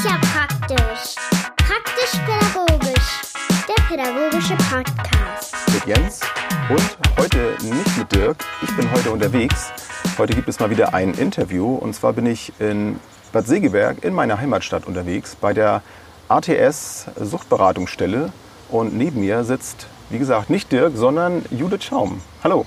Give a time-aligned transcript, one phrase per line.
[0.00, 1.14] ist ja praktisch.
[1.56, 3.20] Praktisch-pädagogisch.
[3.68, 5.54] Der pädagogische Podcast.
[5.74, 6.20] Mit Jens
[6.70, 8.38] und heute nicht mit Dirk.
[8.62, 9.70] Ich bin heute unterwegs.
[10.16, 11.74] Heute gibt es mal wieder ein Interview.
[11.74, 12.98] Und zwar bin ich in
[13.32, 15.82] Bad Segeberg in meiner Heimatstadt unterwegs bei der
[16.28, 18.32] ATS Suchtberatungsstelle.
[18.70, 22.22] Und neben mir sitzt, wie gesagt, nicht Dirk, sondern Judith Schaum.
[22.42, 22.64] Hallo.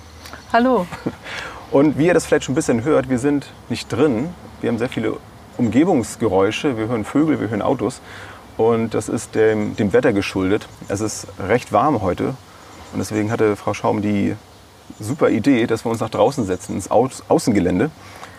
[0.51, 0.85] Hallo.
[1.71, 4.29] Und wie ihr das vielleicht schon ein bisschen hört, wir sind nicht drin.
[4.61, 5.17] Wir haben sehr viele
[5.57, 6.77] Umgebungsgeräusche.
[6.77, 8.01] Wir hören Vögel, wir hören Autos.
[8.57, 10.67] Und das ist dem, dem Wetter geschuldet.
[10.87, 12.35] Es ist recht warm heute.
[12.93, 14.35] Und deswegen hatte Frau Schaum die
[14.99, 17.89] super Idee, dass wir uns nach draußen setzen, ins Au Außengelände.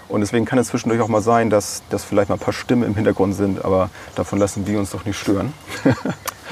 [0.09, 2.85] Und deswegen kann es zwischendurch auch mal sein, dass, dass vielleicht mal ein paar Stimmen
[2.85, 5.53] im Hintergrund sind, aber davon lassen wir uns doch nicht stören.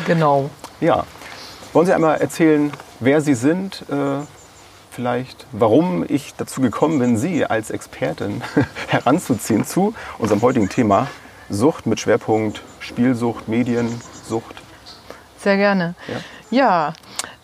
[0.06, 0.48] Genau.
[0.80, 1.04] ja.
[1.74, 4.24] Wollen Sie einmal erzählen, wer Sie sind, äh,
[4.92, 8.42] vielleicht, warum ich dazu gekommen bin, Sie als Expertin
[8.88, 11.08] heranzuziehen zu unserem heutigen Thema
[11.48, 14.56] Sucht mit Schwerpunkt Spielsucht, Mediensucht.
[15.38, 15.94] Sehr gerne.
[16.50, 16.92] Ja,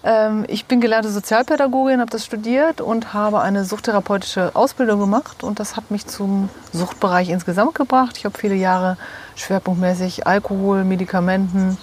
[0.04, 5.42] ähm, ich bin gelernte Sozialpädagogin, habe das studiert und habe eine suchttherapeutische Ausbildung gemacht.
[5.42, 8.16] Und das hat mich zum Suchtbereich insgesamt gebracht.
[8.18, 8.96] Ich habe viele Jahre
[9.36, 11.78] schwerpunktmäßig Alkohol, Medikamenten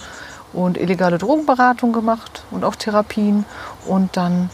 [0.53, 3.45] und illegale Drogenberatung gemacht und auch Therapien.
[3.85, 4.49] Und dann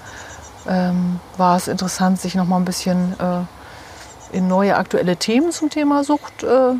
[0.68, 5.70] ähm, war es interessant, sich noch mal ein bisschen äh, in neue aktuelle Themen zum
[5.70, 6.74] Thema Sucht äh,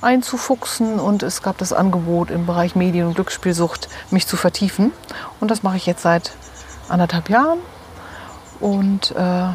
[0.00, 4.92] einzufuchsen und es gab das Angebot im Bereich Medien- und Glücksspielsucht, mich zu vertiefen.
[5.40, 6.32] Und das mache ich jetzt seit
[6.88, 7.60] anderthalb Jahren
[8.60, 9.48] und äh,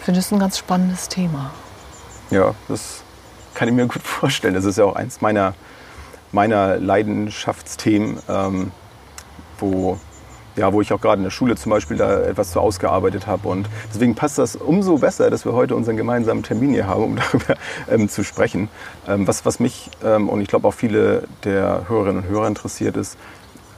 [0.00, 1.52] finde es ein ganz spannendes Thema.
[2.30, 3.02] Ja, das
[3.54, 4.54] kann ich mir gut vorstellen.
[4.54, 5.54] Das ist ja auch eins meiner,
[6.32, 8.72] meiner Leidenschaftsthemen, ähm,
[9.58, 9.98] wo,
[10.56, 13.48] ja, wo ich auch gerade in der Schule zum Beispiel da etwas zu ausgearbeitet habe.
[13.48, 17.16] Und deswegen passt das umso besser, dass wir heute unseren gemeinsamen Termin hier haben, um
[17.32, 17.56] darüber
[17.90, 18.68] ähm, zu sprechen.
[19.06, 22.96] Ähm, was, was mich ähm, und ich glaube auch viele der Hörerinnen und Hörer interessiert
[22.96, 23.18] ist,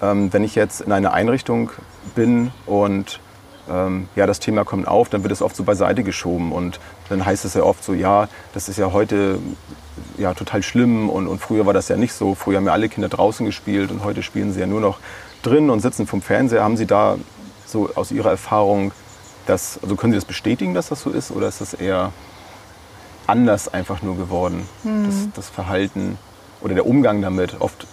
[0.00, 1.70] ähm, wenn ich jetzt in einer Einrichtung
[2.14, 3.20] bin und
[3.70, 7.24] ähm, ja, das Thema kommt auf, dann wird es oft so beiseite geschoben und dann
[7.24, 9.38] heißt es ja oft so, ja, das ist ja heute
[10.18, 12.34] ja, total schlimm und, und früher war das ja nicht so.
[12.34, 14.98] Früher haben ja alle Kinder draußen gespielt und heute spielen sie ja nur noch
[15.42, 16.64] drin und sitzen vom Fernseher.
[16.64, 17.16] Haben Sie da
[17.66, 18.92] so aus Ihrer Erfahrung,
[19.46, 22.12] das, also können Sie das bestätigen, dass das so ist oder ist das eher
[23.26, 26.18] anders einfach nur geworden, das, das Verhalten
[26.60, 27.60] oder der Umgang damit?
[27.60, 27.86] Oft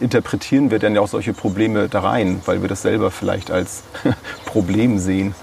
[0.00, 3.82] interpretieren wir dann ja auch solche Probleme da rein, weil wir das selber vielleicht als
[4.44, 5.34] Problem sehen.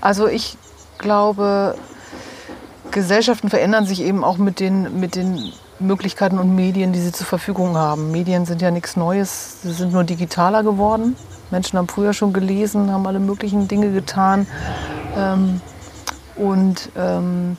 [0.00, 0.58] Also ich
[0.98, 1.76] glaube,
[2.90, 7.26] Gesellschaften verändern sich eben auch mit den, mit den Möglichkeiten und Medien, die sie zur
[7.26, 8.10] Verfügung haben.
[8.10, 11.16] Medien sind ja nichts Neues, sie sind nur digitaler geworden.
[11.50, 14.46] Menschen haben früher schon gelesen, haben alle möglichen Dinge getan.
[15.16, 15.60] Ähm,
[16.36, 17.56] und ähm,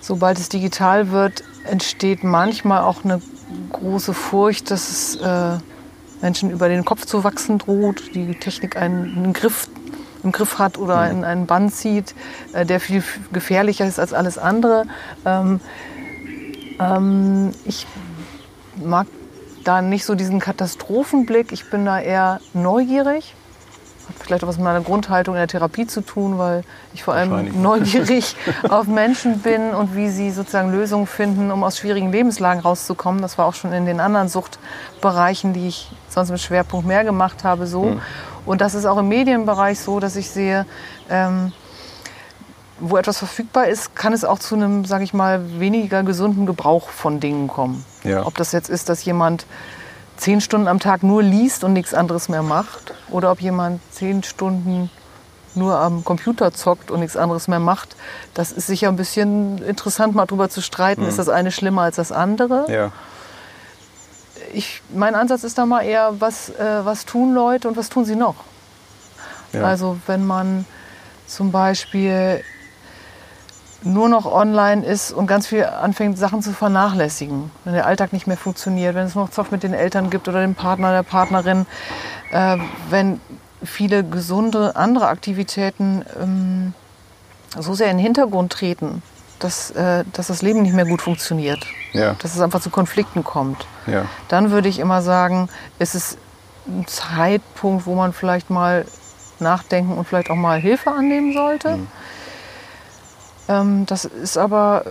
[0.00, 3.20] sobald es digital wird, entsteht manchmal auch eine
[3.70, 5.58] große Furcht, dass es äh,
[6.20, 9.68] Menschen über den Kopf zu wachsen droht, die Technik einen, einen Griff
[10.22, 12.14] im Griff hat oder in einen Bann zieht,
[12.52, 13.02] äh, der viel
[13.32, 14.84] gefährlicher ist als alles andere.
[15.24, 15.60] Ähm,
[16.78, 17.86] ähm, ich
[18.76, 19.06] mag
[19.64, 21.52] da nicht so diesen Katastrophenblick.
[21.52, 23.34] Ich bin da eher neugierig.
[24.08, 27.14] Hat vielleicht auch was mit meiner Grundhaltung in der Therapie zu tun, weil ich vor
[27.14, 28.34] allem neugierig
[28.68, 33.22] auf Menschen bin und wie sie sozusagen Lösungen finden, um aus schwierigen Lebenslagen rauszukommen.
[33.22, 37.44] Das war auch schon in den anderen Suchtbereichen, die ich sonst mit Schwerpunkt mehr gemacht
[37.44, 38.00] habe, so.
[38.46, 40.66] Und das ist auch im Medienbereich so, dass ich sehe,
[41.08, 41.52] ähm,
[42.80, 46.88] wo etwas verfügbar ist, kann es auch zu einem, sage ich mal, weniger gesunden Gebrauch
[46.88, 47.84] von Dingen kommen.
[48.02, 48.26] Ja.
[48.26, 49.46] Ob das jetzt ist, dass jemand
[50.16, 54.22] zehn Stunden am Tag nur liest und nichts anderes mehr macht, oder ob jemand zehn
[54.22, 54.90] Stunden
[55.54, 57.94] nur am Computer zockt und nichts anderes mehr macht,
[58.34, 61.06] das ist sicher ein bisschen interessant, mal drüber zu streiten.
[61.06, 62.64] Ist das eine schlimmer als das andere?
[62.72, 62.90] Ja,
[64.52, 68.04] Ich, mein Ansatz ist da mal eher, was, äh, was tun Leute und was tun
[68.04, 68.36] sie noch?
[69.52, 69.62] ja.
[69.64, 70.66] Also wenn man
[71.26, 72.42] zum Beispiel
[73.84, 78.26] nur noch online ist und ganz viel anfängt, Sachen zu vernachlässigen, wenn der Alltag nicht
[78.26, 81.66] mehr funktioniert, wenn es noch Zoff mit den Eltern gibt oder dem Partner, der Partnerin,
[82.30, 82.58] äh,
[82.90, 83.20] wenn
[83.64, 86.74] viele gesunde andere Aktivitäten ähm,
[87.58, 89.02] so sehr in den Hintergrund treten,
[89.38, 93.24] dass, äh, dass das Leben nicht mehr gut funktioniert, ja, dass es einfach zu Konflikten
[93.24, 94.06] kommt ja.
[94.28, 95.48] dann würde ich immer sagen,
[95.78, 96.18] es ist
[96.66, 98.86] ein Zeitpunkt, wo man vielleicht mal
[99.40, 101.80] nachdenken und vielleicht auch mal Hilfe annehmen sollte.
[103.48, 104.84] Ähm, das ist aber,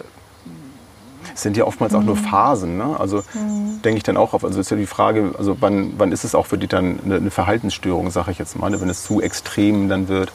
[1.33, 2.77] Es sind ja oftmals auch nur Phasen.
[2.77, 2.99] Ne?
[2.99, 4.43] Also denke ich dann auch auf.
[4.43, 7.15] Also ist ja die Frage, also wann, wann ist es auch für die dann eine,
[7.15, 8.81] eine Verhaltensstörung, sage ich jetzt mal, ne?
[8.81, 10.31] wenn es zu extrem dann wird.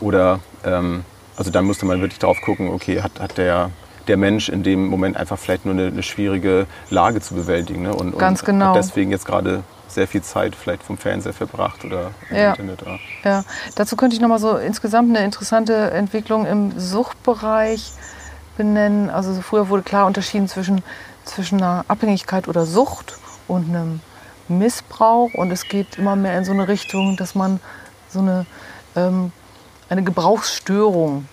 [0.00, 1.04] Oder ähm,
[1.36, 3.70] also dann müsste man wirklich darauf gucken, okay, hat, hat der,
[4.08, 7.82] der Mensch in dem Moment einfach vielleicht nur eine, eine schwierige Lage zu bewältigen.
[7.82, 7.94] Ne?
[7.94, 8.66] Und, Ganz und genau.
[8.70, 12.50] hat deswegen jetzt gerade sehr viel Zeit vielleicht vom Fernseher verbracht oder im Ja.
[12.50, 12.82] Internet.
[12.82, 12.98] Ja.
[13.24, 13.44] Ja,
[13.74, 17.92] dazu könnte ich nochmal so insgesamt eine interessante Entwicklung im Suchtbereich
[18.56, 19.08] benennen.
[19.10, 20.82] Also so früher wurde klar unterschieden zwischen,
[21.24, 24.00] zwischen einer Abhängigkeit oder Sucht und einem
[24.48, 25.32] Missbrauch.
[25.34, 27.60] Und es geht immer mehr in so eine Richtung, dass man
[28.08, 28.46] so eine,
[28.96, 29.32] ähm,
[29.88, 31.26] eine Gebrauchsstörung,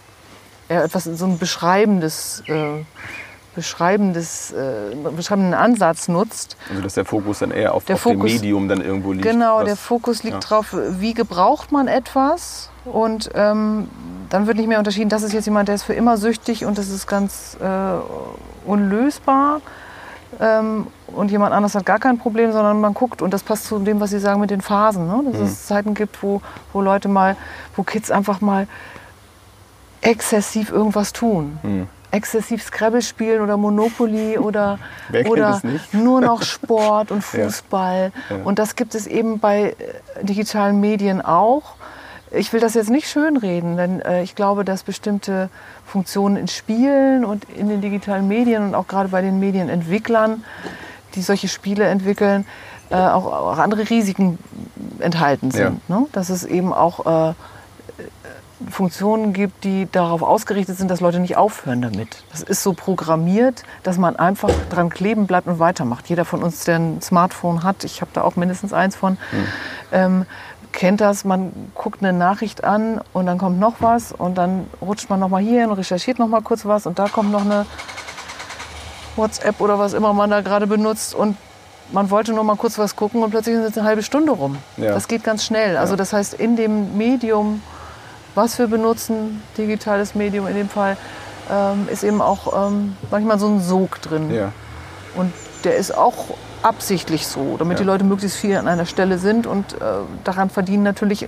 [0.69, 2.83] eher etwas, so ein beschreibendes, äh,
[3.55, 6.57] beschreibendes, äh, beschreibenden Ansatz nutzt.
[6.69, 9.25] Also dass der Fokus dann eher auf, auf dem Fokus- Medium dann irgendwo liegt.
[9.25, 10.39] Genau, was- der Fokus liegt ja.
[10.41, 12.69] drauf, wie gebraucht man etwas.
[12.85, 13.89] Und ähm,
[14.29, 16.77] dann wird nicht mehr unterschieden, das ist jetzt jemand, der ist für immer süchtig und
[16.77, 19.61] das ist ganz äh, unlösbar.
[20.39, 23.79] Ähm, und jemand anderes hat gar kein Problem, sondern man guckt und das passt zu
[23.79, 25.07] dem, was Sie sagen mit den Phasen.
[25.07, 25.23] Ne?
[25.31, 26.41] Dass es Zeiten gibt, wo,
[26.73, 27.37] wo Leute mal,
[27.75, 28.67] wo Kids einfach mal
[30.05, 31.57] exzessiv irgendwas tun.
[31.61, 31.87] Hm.
[32.11, 34.79] Exzessiv Scrabble spielen oder Monopoly oder,
[35.25, 35.61] oder
[35.91, 37.45] nur noch Sport und Ja.
[37.45, 38.11] Fußball.
[38.29, 38.35] Ja.
[38.43, 41.75] Und das gibt es eben bei äh, digitalen Medien auch.
[42.31, 45.49] Ich will das jetzt nicht schönreden, denn äh, ich glaube, dass bestimmte
[45.85, 50.43] Funktionen in Spielen und in den digitalen Medien und auch gerade bei den Medienentwicklern,
[51.15, 52.45] die solche Spiele entwickeln,
[52.89, 54.37] äh, auch, auch andere Risiken
[54.99, 55.87] enthalten sind.
[55.89, 56.05] Ne?
[56.11, 57.33] Dass es eben auch äh,
[58.69, 62.23] Funktionen gibt, die darauf ausgerichtet sind, dass Leute nicht aufhören damit.
[62.31, 66.07] Das ist so programmiert, dass man einfach dran kleben bleibt und weitermacht.
[66.07, 69.17] Jeder von uns, der ein Smartphone hat, ich habe da auch mindestens eins von,
[69.91, 70.25] ähm,
[70.71, 71.25] kennt das.
[71.25, 75.29] Man guckt eine Nachricht an und dann kommt noch was und dann rutscht man noch
[75.29, 77.65] mal hier hin und recherchiert noch mal kurz was und da kommt noch eine
[79.15, 81.37] WhatsApp oder was immer man da gerade benutzt und
[81.91, 84.57] man wollte nur mal kurz was gucken und plötzlich ist es eine halbe Stunde rum.
[84.77, 84.91] Ja.
[84.91, 85.77] Das geht ganz schnell.
[85.77, 87.61] Also das heißt, in dem Medium,
[88.35, 90.97] was wir benutzen, digitales Medium in dem Fall,
[91.49, 94.31] ähm, ist eben auch ähm, manchmal so ein Sog drin.
[94.31, 94.51] Ja.
[95.15, 95.33] Und
[95.63, 96.13] der ist auch
[96.61, 97.83] absichtlich so, damit Ja.
[97.83, 99.77] die Leute möglichst viel an einer Stelle sind und äh,
[100.23, 101.27] daran verdienen natürlich äh,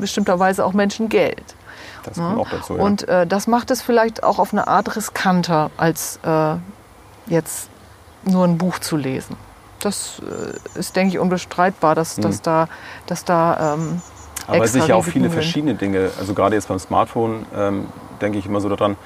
[0.00, 1.54] bestimmterweise auch Menschen Geld.
[2.02, 2.76] Das kommt auch dazu.
[2.76, 2.82] Ja.
[2.82, 6.56] Und äh, das macht es vielleicht auch auf eine Art riskanter, als äh,
[7.26, 7.68] jetzt
[8.24, 9.36] nur ein Buch zu lesen.
[9.80, 12.68] Das äh, ist, denke ich, unbestreitbar, dass, dass da,
[13.06, 14.02] dass da ähm,
[14.46, 15.34] Aber extra sicher auch Risiken viele sind.
[15.34, 16.10] verschiedene Dinge.
[16.18, 17.86] Also gerade jetzt beim Smartphone ähm,
[18.20, 18.96] denke ich immer so daran,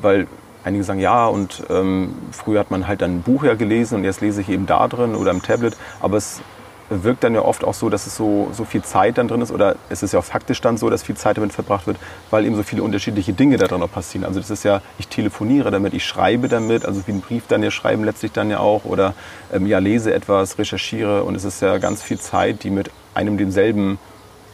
[0.00, 0.26] weil
[0.64, 4.04] einige sagen, ja, und ähm, früher hat man halt dann ein Buch ja gelesen und
[4.04, 5.76] jetzt lese ich eben da drin oder im Tablet.
[6.00, 6.40] Aber es
[6.88, 9.50] wirkt dann ja oft auch so, dass es so, so viel Zeit dann drin ist
[9.50, 11.96] oder es ist ja auch faktisch dann so, dass viel Zeit damit verbracht wird,
[12.30, 14.24] weil eben so viele unterschiedliche Dinge da drin auch passieren.
[14.24, 17.62] Also das ist ja, ich telefoniere damit, ich schreibe damit, also wie einen Brief dann
[17.62, 19.14] ja schreiben letztlich dann ja auch oder
[19.52, 23.36] ähm, ja lese etwas, recherchiere und es ist ja ganz viel Zeit, die mit einem
[23.36, 23.98] demselben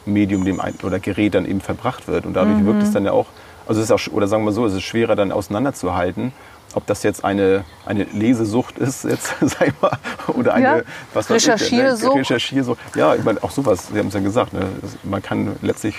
[0.07, 3.13] Medium dem ein, oder Gerät dann eben verbracht wird und dadurch wirkt es dann ja
[3.13, 3.27] auch,
[3.67, 6.33] also es ist auch, oder sagen wir so, es ist schwerer dann auseinanderzuhalten,
[6.75, 9.97] ob das jetzt eine, eine Lesesucht ist, jetzt sag ich mal,
[10.29, 10.83] oder eine Ja,
[11.15, 12.13] was weiß ich, Recherchiersucht.
[12.13, 12.79] eine Recherchiersucht.
[12.97, 14.63] Ja, ich meine, auch sowas, Sie haben es ja gesagt, ne?
[15.03, 15.97] Man kann letztlich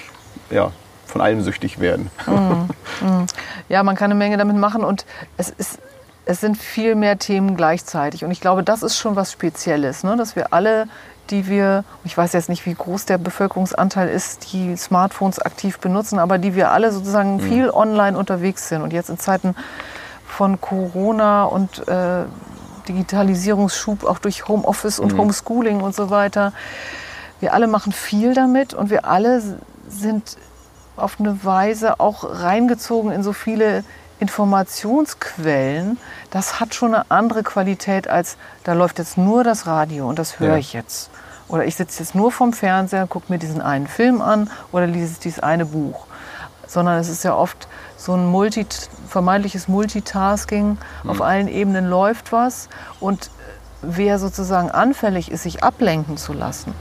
[0.49, 0.71] ja,
[1.05, 2.09] von allem süchtig werden.
[3.69, 5.05] Ja, man kann eine Menge damit machen und
[5.37, 5.79] es, ist,
[6.25, 8.23] es sind viel mehr Themen gleichzeitig.
[8.25, 10.15] Und ich glaube, das ist schon was Spezielles, ne?
[10.17, 10.87] dass wir alle,
[11.29, 16.19] die wir, ich weiß jetzt nicht, wie groß der Bevölkerungsanteil ist, die Smartphones aktiv benutzen,
[16.19, 18.81] aber die wir alle sozusagen viel online unterwegs sind.
[18.81, 19.55] Und jetzt in Zeiten
[20.27, 22.25] von Corona und äh,
[22.87, 26.53] Digitalisierungsschub auch durch Homeoffice und Homeschooling und so weiter.
[27.39, 29.41] Wir alle machen viel damit und wir alle
[29.87, 30.37] sind
[30.95, 33.83] auf eine Weise auch reingezogen in so viele
[34.23, 35.97] Informationsquellen.
[36.31, 40.39] Das hat schon eine andere Qualität als, da läuft jetzt nur das Radio und das
[40.39, 40.57] höre Ja.
[40.57, 41.09] ich jetzt.
[41.47, 45.19] Oder ich sitze jetzt nur vorm Fernseher, gucke mir diesen einen Film an oder lese
[45.19, 46.05] dieses eine Buch.
[46.65, 48.65] Sondern es ist ja oft so ein Multi,
[49.07, 50.77] vermeintliches Multitasking.
[51.05, 52.69] Auf allen Ebenen läuft was.
[52.99, 53.29] Und
[53.81, 56.73] wer sozusagen anfällig ist, sich ablenken zu lassen,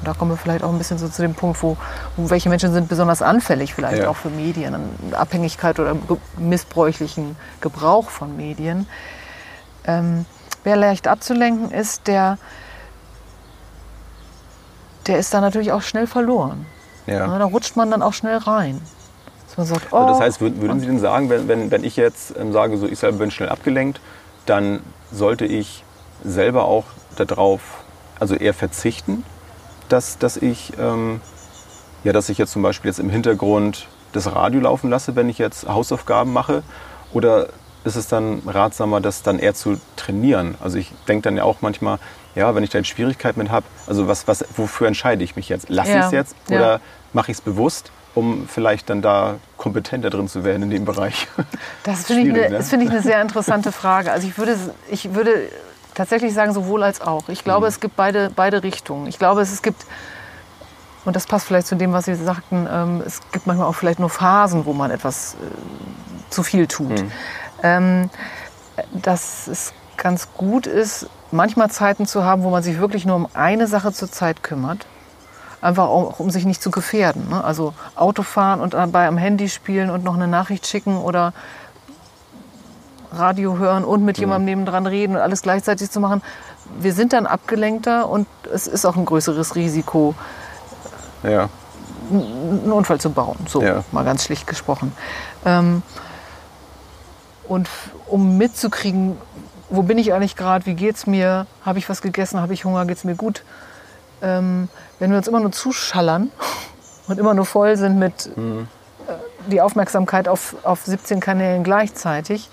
[0.00, 1.76] und da kommen wir vielleicht auch ein bisschen so zu dem Punkt, wo,
[2.16, 4.08] wo welche Menschen sind besonders anfällig vielleicht Ja.
[4.08, 4.74] auch für Medien,
[5.12, 8.86] Abhängigkeit oder ge missbräuchlichen Gebrauch von Medien.
[9.84, 10.24] Ähm,
[10.64, 12.38] wer leicht abzulenken ist, der,
[15.06, 16.66] der ist da natürlich auch schnell verloren.
[17.06, 17.26] Ja.
[17.26, 18.80] Ja, da rutscht man dann auch schnell rein.
[19.48, 21.84] Dass man sagt, oh, Also das heißt, würden, würden Sie denn sagen, wenn, wenn, wenn
[21.84, 24.00] ich jetzt ähm, sage, so ich selber bin schnell abgelenkt,
[24.46, 24.80] dann
[25.12, 25.84] sollte ich
[26.24, 26.84] selber auch
[27.16, 27.60] darauf,
[28.18, 29.24] also eher verzichten,
[29.92, 31.20] dass, dass ich ähm,
[32.04, 35.38] ja, dass ich jetzt zum Beispiel jetzt im Hintergrund das Radio laufen lasse, wenn ich
[35.38, 36.62] jetzt Hausaufgaben mache?
[37.12, 37.48] Oder
[37.84, 40.54] ist es dann ratsamer, das dann eher zu trainieren?
[40.60, 41.98] Also ich denke dann ja auch manchmal,
[42.34, 45.48] ja, wenn ich da jetzt Schwierigkeiten mit habe, also was, was, wofür entscheide ich mich
[45.48, 45.68] jetzt?
[45.68, 46.56] Lasse Ja, ich es jetzt ja.
[46.58, 46.80] oder
[47.12, 47.90] mache ich es bewusst?
[48.16, 51.28] um vielleicht dann da kompetenter drin zu werden in dem Bereich?
[51.84, 52.58] Das finde ich, eine- ne?
[52.58, 54.10] das finde ich eine sehr interessante Frage.
[54.10, 54.56] Also ich würde,
[54.90, 55.48] ich würde
[56.00, 57.28] tatsächlich sagen, sowohl als auch.
[57.28, 57.68] Ich glaube, Mhm.
[57.68, 59.06] es gibt beide, beide Richtungen.
[59.06, 59.84] Ich glaube, es, es gibt,
[61.04, 63.98] und das passt vielleicht zu dem, was Sie sagten, ähm, es gibt manchmal auch vielleicht
[64.00, 67.02] nur Phasen, wo man etwas äh, zu viel tut.
[67.02, 67.12] Mhm.
[67.62, 68.10] Ähm,
[68.92, 73.28] dass es ganz gut ist, manchmal Zeiten zu haben, wo man sich wirklich nur um
[73.34, 74.86] eine Sache zur Zeit kümmert.
[75.60, 77.28] Einfach auch, um sich nicht zu gefährden.
[77.28, 77.44] Ne?
[77.44, 81.34] Also Autofahren und dabei am Handy spielen und noch eine Nachricht schicken oder
[83.12, 86.22] Radio hören und mit jemandem nebendran reden und alles gleichzeitig zu machen.
[86.78, 90.14] Wir sind dann abgelenkter und es ist auch ein größeres Risiko,
[91.22, 91.48] Ja,
[92.10, 93.36] einen Unfall zu bauen.
[93.48, 93.84] So, Ja.
[93.92, 94.92] mal ganz schlicht gesprochen.
[95.44, 95.82] Ähm,
[97.48, 97.68] und
[98.06, 99.16] um mitzukriegen,
[99.68, 102.86] wo bin ich eigentlich gerade, wie geht's mir, habe ich was gegessen, habe ich Hunger,
[102.86, 103.44] geht's mir gut.
[104.22, 106.30] Ähm, wenn wir uns immer nur zuschallern
[107.08, 108.30] und immer nur voll sind mit äh,
[109.50, 112.50] die Aufmerksamkeit auf, auf 17 Kanälen gleichzeitig,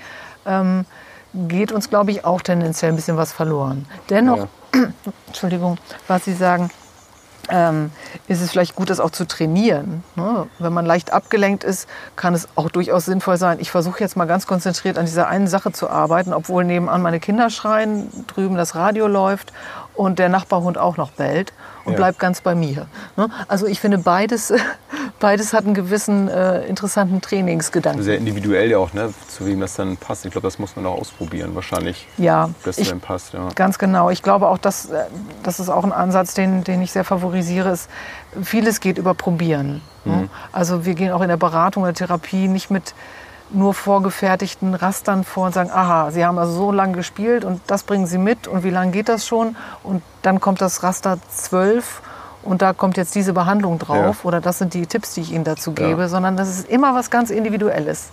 [0.48, 0.86] ähm,
[1.34, 3.86] geht uns, glaube ich, auch tendenziell ein bisschen was verloren.
[4.10, 4.48] Dennoch,
[5.28, 5.78] Entschuldigung,
[6.08, 6.70] was Sie sagen,
[7.50, 7.92] ähm,
[8.28, 10.04] ist es vielleicht gut, das auch zu trainieren.
[10.16, 10.48] Ne?
[10.60, 11.88] Wenn man leicht abgelenkt ist,
[12.18, 13.60] kann es auch durchaus sinnvoll sein.
[13.62, 17.20] Ich versuche jetzt mal ganz konzentriert an dieser einen Sache zu arbeiten, obwohl nebenan meine
[17.22, 19.54] Kinder schreien, drüben das Radio läuft
[19.94, 21.54] und der Nachbarhund auch noch bellt
[21.86, 21.98] und Ja.
[21.98, 22.88] bleibt ganz bei mir.
[23.16, 23.30] Ne?
[23.48, 24.52] Also ich finde, beides,
[25.20, 28.04] beides hat einen gewissen äh, interessanten Trainingsgedanken.
[28.04, 29.14] sehr individuell ja auch, ne?
[29.28, 30.26] zu wem das dann passt.
[30.26, 33.34] Ich glaube, das muss man auch ausprobieren, wahrscheinlich, Ja, das ich, passt.
[33.34, 33.50] Ja.
[33.56, 34.10] Ganz genau.
[34.10, 35.06] Ich glaube auch, dass äh,
[35.44, 37.70] das ist auch ein Ansatz, den, den ich sehr favorisiere.
[37.70, 37.90] Ist,
[38.42, 39.82] vieles geht über Probieren.
[40.06, 40.30] ne?
[40.52, 42.94] Also wir gehen auch in der Beratung oder Therapie nicht mit
[43.50, 47.84] nur vorgefertigten Rastern vor und sagen, aha, Sie haben also so lange gespielt und das
[47.84, 49.56] bringen Sie mit und wie lange geht das schon?
[49.84, 52.02] Und dann kommt das Raster 12
[52.48, 55.44] und da kommt jetzt diese Behandlung drauf oder das sind die Tipps, die ich Ihnen
[55.44, 56.08] dazu gebe, Ja.
[56.08, 58.08] sondern das ist immer was ganz Individuelles.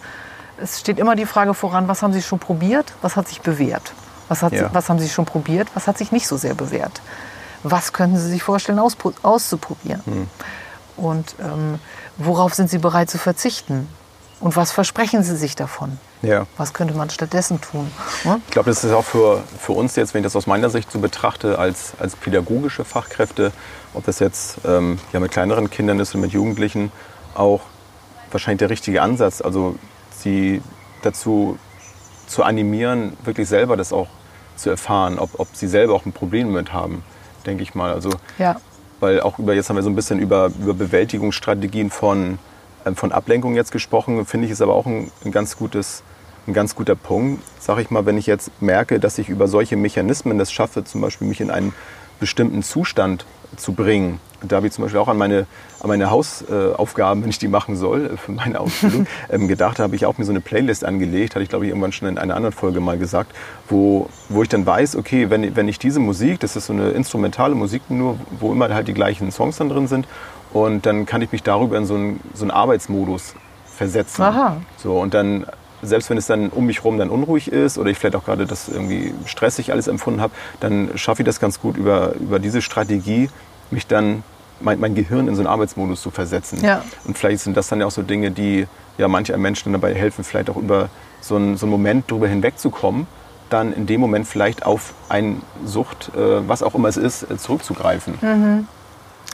[0.61, 3.93] Es steht immer die Frage voran, was haben Sie schon probiert, was hat sich bewährt?
[4.29, 4.71] Was, hat, Ja.
[4.73, 7.00] was haben Sie schon probiert, was hat sich nicht so sehr bewährt?
[7.62, 10.29] Was können Sie sich vorstellen auszuprobieren?
[10.97, 11.79] Und ähm,
[12.19, 13.88] worauf sind Sie bereit zu verzichten?
[14.41, 15.99] Und was versprechen Sie sich davon?
[16.23, 16.47] Ja.
[16.57, 17.91] Was könnte man stattdessen tun?
[18.25, 18.41] Ne?
[18.47, 20.91] Ich glaube, das ist auch für, für uns jetzt, wenn ich das aus meiner Sicht
[20.91, 23.53] so betrachte, als, als pädagogische Fachkräfte,
[23.95, 26.93] ob das jetzt ähm, ja, mit kleineren Kindern ist und mit Jugendlichen,
[27.35, 27.61] auch
[28.31, 29.41] wahrscheinlich der richtige Ansatz.
[29.41, 29.76] Also
[30.11, 30.62] sie
[31.03, 31.59] dazu
[32.26, 34.09] zu animieren, wirklich selber das auch
[34.57, 37.03] zu erfahren, ob, ob sie selber auch ein Problem damit haben,
[37.47, 37.93] denke ich mal.
[37.93, 38.57] Also Ja,
[39.00, 42.38] weil auch über, jetzt haben wir so ein bisschen über, über Bewältigungsstrategien von,
[42.95, 46.03] von Ablenkung jetzt gesprochen, finde ich es aber auch ein, ein, ganz gutes,
[46.47, 49.76] ein ganz guter Punkt, sage ich mal, wenn ich jetzt merke, dass ich über solche
[49.76, 51.73] Mechanismen das schaffe, zum Beispiel mich in einen
[52.21, 53.26] bestimmten Zustand
[53.57, 54.21] zu bringen.
[54.43, 55.47] Da habe ich zum Beispiel auch an meine,
[55.81, 59.85] an meine Hausaufgaben, wenn ich die machen soll, äh, für meine Ausbildung, ähm, gedacht, da
[59.85, 62.19] habe ich auch mir so eine Playlist angelegt, hatte ich glaube ich irgendwann schon in
[62.19, 63.35] einer anderen Folge mal gesagt,
[63.69, 66.91] wo, wo ich dann weiß, okay, wenn, wenn ich diese Musik, das ist so eine
[66.91, 70.07] instrumentale Musik nur, wo immer halt die gleichen Songs dann drin sind,
[70.55, 73.35] und dann kann ich mich darüber in so einen, so einen Arbeitsmodus
[73.67, 74.23] versetzen.
[74.23, 74.57] Aha.
[74.77, 75.47] So, und dann,
[75.83, 78.47] selbst wenn es dann um mich herum dann unruhig ist oder ich vielleicht auch gerade
[78.47, 82.63] das irgendwie stressig alles empfunden habe, dann schaffe ich das ganz gut über, über diese
[82.63, 83.29] Strategie,
[83.73, 84.23] mich dann
[84.61, 86.65] mein, mein Gehirn in so einen Arbeitsmodus zu versetzen.
[86.65, 86.85] Ja.
[87.05, 90.23] Und vielleicht sind das dann ja auch so Dinge, die ja manche Menschen dabei helfen,
[90.23, 90.89] vielleicht auch über
[91.21, 93.09] so einen, so einen Moment drüber hinwegzukommen,
[93.51, 97.37] dann in dem Moment vielleicht auf eine Sucht, äh, was auch immer es ist, äh,
[97.37, 98.15] zurückzugreifen.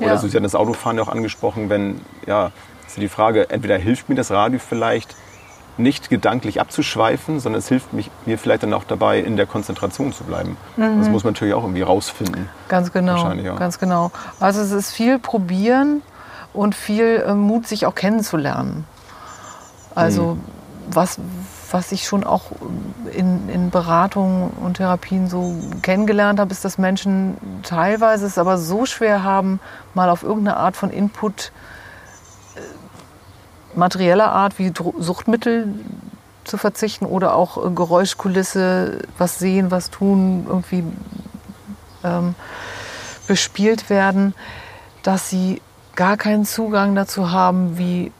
[0.00, 0.16] Oder Ja.
[0.18, 2.50] so, Sie hatten das Autofahren ja auch angesprochen, wenn, ja,
[2.86, 5.14] ist ja die Frage, entweder hilft mir das Radio vielleicht
[5.76, 10.12] nicht gedanklich abzuschweifen, sondern es hilft mich, mir vielleicht dann auch dabei, in der Konzentration
[10.12, 10.56] zu bleiben.
[10.76, 12.48] Das muss man natürlich auch irgendwie rausfinden.
[12.68, 14.10] Ganz genau, ganz genau.
[14.40, 16.02] Also es ist viel probieren
[16.52, 18.84] und viel äh, Mut, sich auch kennenzulernen.
[19.94, 20.40] Also Mhm.
[20.92, 21.18] was,
[21.70, 22.52] was ich schon auch
[23.12, 28.86] in, in Beratungen und Therapien so kennengelernt habe, ist, dass Menschen teilweise es aber so
[28.86, 29.60] schwer haben,
[29.94, 31.52] mal auf irgendeine Art von Input
[32.56, 32.60] äh,
[33.78, 35.74] materieller Art wie Suchtmittel
[36.44, 40.84] zu verzichten oder auch äh, Geräuschkulisse, was sehen, was tun, irgendwie
[42.02, 42.34] ähm,
[43.26, 44.34] bespielt werden,
[45.02, 45.62] dass sie
[45.94, 48.12] gar keinen Zugang dazu haben, wie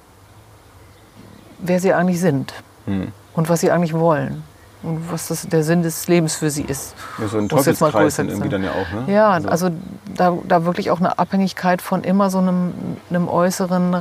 [1.58, 2.52] wer sie eigentlich sind
[2.86, 3.12] Hm.
[3.34, 4.42] Und was sie eigentlich wollen
[4.82, 6.94] und was das, der Sinn des Lebens für sie ist.
[7.18, 8.50] Ja, so ein Teufelskreis irgendwie sein.
[8.50, 9.12] dann ja auch, ne?
[9.12, 9.70] Ja, also
[10.14, 12.72] da, da wirklich auch eine Abhängigkeit von immer so einem,
[13.10, 13.94] einem äußeren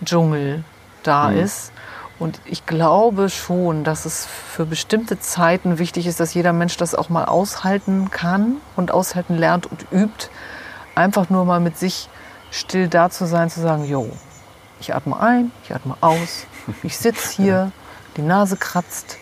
[0.00, 0.64] Reizdschungel
[1.02, 1.36] da Mhm.
[1.38, 1.72] ist.
[2.18, 6.94] Und ich glaube schon, dass es für bestimmte Zeiten wichtig ist, dass jeder Mensch das
[6.94, 10.28] auch mal aushalten kann und aushalten lernt und übt.
[10.94, 12.10] Einfach nur mal mit sich
[12.50, 14.10] still da zu sein, zu sagen, jo,
[14.80, 16.46] Ich atme ein, ich atme aus.
[16.82, 17.72] Ich sitze hier,
[18.16, 19.18] die Nase kratzt.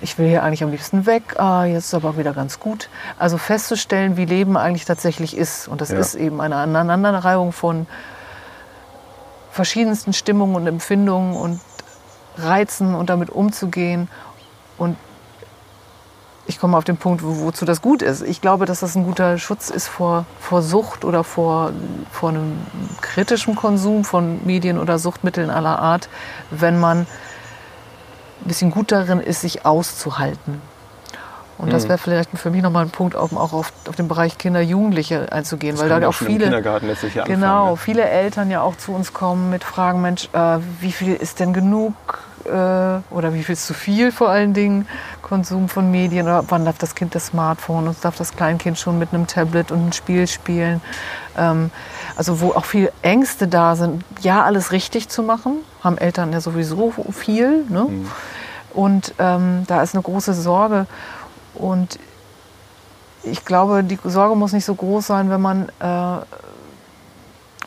[0.00, 1.38] Ich will hier eigentlich am liebsten weg.
[1.38, 2.88] Ah, jetzt ist aber wieder ganz gut.
[3.18, 5.68] Also festzustellen, wie Leben eigentlich tatsächlich ist.
[5.68, 5.98] Und das Ja.
[5.98, 7.86] ist eben eine Aneinanderreihung von
[9.50, 11.60] verschiedensten Stimmungen und Empfindungen und
[12.36, 14.08] Reizen und damit umzugehen.
[14.78, 14.96] Und
[16.46, 18.22] ich komme auf den Punkt, wo, wozu das gut ist.
[18.22, 21.72] Ich glaube, dass das ein guter Schutz ist vor, vor Sucht oder vor,
[22.12, 22.58] vor einem
[23.00, 26.08] kritischen Konsum von Medien oder Suchtmitteln aller Art,
[26.50, 27.06] wenn man ein
[28.48, 30.60] bisschen gut darin ist, sich auszuhalten.
[31.56, 34.60] Und das wäre vielleicht für mich nochmal ein Punkt, auch auf, auf den Bereich Kinder,
[34.60, 37.76] Jugendliche einzugehen, weil kann da auch viele, Kindergarten letztlich ja Genau, anfangen, ne?
[37.76, 41.52] viele Eltern ja auch zu uns kommen mit Fragen, Mensch, äh, wie viel ist denn
[41.52, 41.94] genug
[42.46, 44.86] äh, oder wie viel ist zu viel vor allen Dingen
[45.22, 48.98] Konsum von Medien oder wann darf das Kind das Smartphone und darf das Kleinkind schon
[48.98, 50.80] mit einem Tablet und einem Spiel spielen.
[51.36, 51.70] Ähm,
[52.16, 56.40] also wo auch viel Ängste da sind, ja alles richtig zu machen, haben Eltern ja
[56.40, 57.64] sowieso viel.
[57.68, 57.86] Ne?
[58.72, 60.86] Und ähm, da ist eine große Sorge
[61.54, 61.98] und
[63.24, 66.24] ich glaube, die Sorge muss nicht so groß sein, wenn man, äh,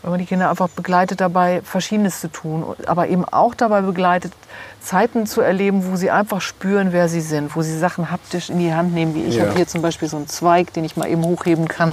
[0.07, 4.31] wenn man die Kinder einfach begleitet dabei, Verschiedenes zu tun, aber eben auch dabei begleitet,
[4.79, 8.57] Zeiten zu erleben, wo sie einfach spüren, wer sie sind, wo sie Sachen haptisch in
[8.57, 9.43] die Hand nehmen, wie ich Ja.
[9.47, 11.91] habe hier zum Beispiel so einen Zweig, den ich mal eben hochheben kann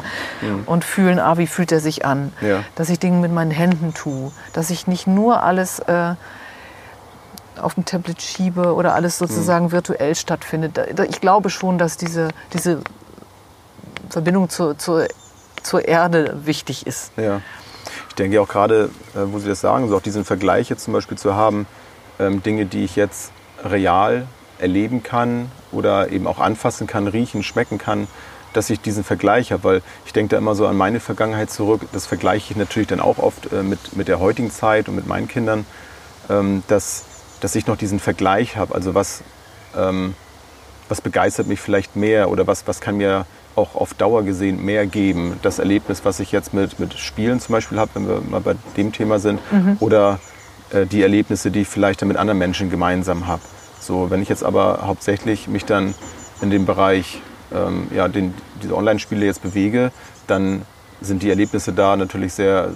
[0.66, 2.62] und fühlen, ah, wie fühlt er sich an, Ja.
[2.76, 6.14] dass ich Dinge mit meinen Händen tue, dass ich nicht nur alles äh,
[7.61, 10.78] auf dem Tablet schiebe oder alles sozusagen virtuell stattfindet.
[11.11, 12.80] Ich glaube schon, dass diese, diese
[14.09, 15.09] Verbindung zur, zur,
[15.64, 17.11] zur Erde wichtig ist.
[17.16, 17.40] Ja.
[18.14, 20.92] Ich denke auch gerade, äh, wo Sie das sagen, so auch diesen Vergleich jetzt zum
[20.92, 21.66] Beispiel zu haben,
[22.21, 23.33] ähm, Dinge, die ich jetzt
[23.64, 24.28] real
[24.59, 28.06] erleben kann oder eben auch anfassen kann, riechen, schmecken kann,
[28.52, 31.88] dass ich diesen Vergleich habe, weil ich denke da immer so an meine Vergangenheit zurück.
[31.92, 35.09] Das vergleiche ich natürlich dann auch oft äh, mit, mit der heutigen Zeit und mit
[35.09, 35.66] meinen Kindern,
[36.30, 37.06] ähm, dass,
[37.40, 38.76] dass ich noch diesen Vergleich habe.
[38.76, 39.25] Also was,
[39.76, 40.14] ähm,
[40.88, 43.26] was begeistert mich vielleicht mehr oder was, was kann mir
[43.57, 45.38] auch auf Dauer gesehen mehr geben.
[45.43, 48.55] Das Erlebnis, was ich jetzt mit, mit Spielen zum Beispiel habe, wenn wir mal bei
[48.77, 49.40] dem Thema sind,
[49.81, 50.19] oder
[50.71, 53.43] äh, die Erlebnisse, die ich vielleicht dann mit anderen Menschen gemeinsam habe.
[53.81, 55.95] So, wenn ich jetzt aber hauptsächlich mich dann
[56.40, 57.21] in dem Bereich
[57.55, 59.93] ähm, ja, den, diese Online-Spiele jetzt bewege,
[60.27, 60.62] dann
[61.01, 62.71] sind die Erlebnisse da natürlich sehr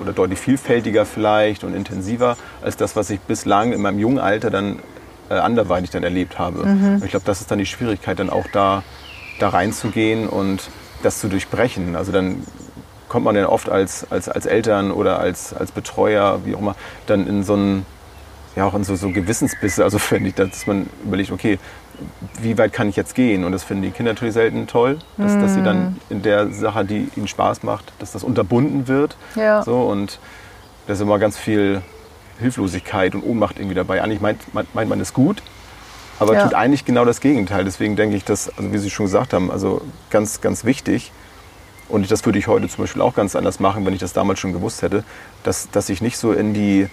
[0.00, 4.50] oder deutlich vielfältiger vielleicht und intensiver als das, was ich bislang in meinem jungen Alter
[4.50, 4.80] dann
[5.28, 6.60] äh, anderweitig dann erlebt habe.
[6.94, 8.82] Und ich glaube, das ist dann die Schwierigkeit, dann auch da,
[9.38, 10.70] da reinzugehen und
[11.02, 11.96] das zu durchbrechen.
[11.96, 12.44] Also dann
[13.08, 16.76] kommt man dann oft als, als, als Eltern oder als, als Betreuer, wie auch immer,
[17.06, 17.86] dann in so einen,
[18.56, 21.58] ja auch in so, so Gewissensbisse, also finde ich, dass man überlegt, okay,
[22.40, 23.44] wie weit kann ich jetzt gehen?
[23.44, 26.84] Und das finden die Kinder natürlich selten toll, dass, dass sie dann in der Sache,
[26.84, 29.16] die ihnen Spaß macht, dass das unterbunden wird.
[29.34, 29.62] Ja.
[29.64, 30.20] So, und
[30.86, 31.82] da ist immer ganz viel
[32.38, 34.00] Hilflosigkeit und Ohnmacht irgendwie dabei.
[34.00, 35.42] Eigentlich meint, meint, meint man es gut,
[36.18, 36.44] aber Ja.
[36.44, 37.64] tut eigentlich genau das Gegenteil.
[37.64, 41.12] Deswegen denke ich, dass, also wie Sie schon gesagt haben, also ganz, ganz wichtig,
[41.88, 44.38] und das würde ich heute zum Beispiel auch ganz anders machen, wenn ich das damals
[44.40, 45.04] schon gewusst hätte,
[45.42, 46.86] dass, dass ich nicht so in die,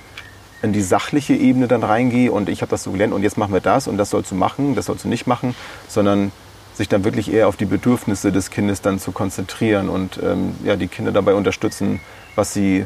[0.61, 3.53] in die sachliche Ebene dann reingehe und ich habe das so gelernt und jetzt machen
[3.53, 5.53] wir das und das sollst du machen, das sollst du nicht machen,
[5.89, 6.31] sondern
[6.75, 10.75] sich dann wirklich eher auf die Bedürfnisse des Kindes dann zu konzentrieren und ähm, ja,
[10.77, 11.99] die Kinder dabei unterstützen,
[12.35, 12.85] was sie,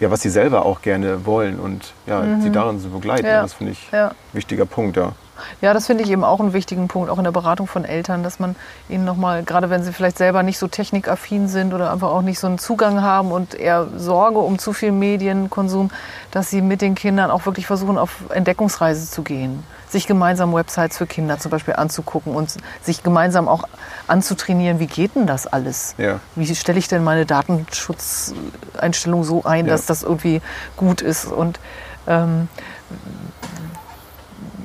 [0.00, 3.26] ja, was sie selber auch gerne wollen und ja, sie darin zu begleiten.
[3.26, 3.32] Mhm.
[3.32, 3.42] Ja.
[3.42, 4.08] Das finde ich Ja.
[4.08, 5.12] ein wichtiger Punkt, ja.
[5.60, 8.22] Ja, das finde ich eben auch einen wichtigen Punkt, auch in der Beratung von Eltern,
[8.22, 8.56] dass man
[8.88, 12.38] ihnen nochmal, gerade wenn sie vielleicht selber nicht so technikaffin sind oder einfach auch nicht
[12.38, 15.90] so einen Zugang haben und eher Sorge um zu viel Medienkonsum,
[16.30, 19.62] dass sie mit den Kindern auch wirklich versuchen, auf Entdeckungsreise zu gehen.
[19.88, 23.64] Sich gemeinsam Websites für Kinder zum Beispiel anzugucken und sich gemeinsam auch
[24.08, 25.94] anzutrainieren, wie geht denn das alles?
[25.96, 26.18] Ja.
[26.34, 29.72] Wie stelle ich denn meine Datenschutzeinstellung so ein, Ja.
[29.72, 30.40] dass das irgendwie
[30.76, 31.26] gut ist?
[31.26, 31.60] Und
[32.08, 32.48] ähm,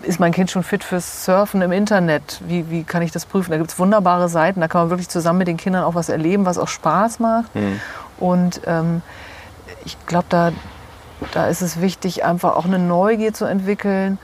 [0.03, 2.41] ist mein Kind schon fit fürs Surfen im Internet?
[2.45, 3.51] Wie, wie kann ich das prüfen?
[3.51, 6.09] Da gibt es wunderbare Seiten, da kann man wirklich zusammen mit den Kindern auch was
[6.09, 7.51] erleben, was auch Spaß macht.
[8.19, 9.01] Und ähm,
[9.85, 10.51] ich glaube, da,
[11.33, 14.17] da ist es wichtig, einfach auch eine Neugier zu entwickeln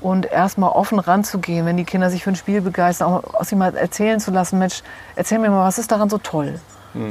[0.00, 3.58] und erstmal offen ranzugehen, wenn die Kinder sich für ein Spiel begeistern, auch aus ihm
[3.58, 4.82] mal erzählen zu lassen, Mensch,
[5.16, 6.58] erzähl mir mal, was ist daran so toll?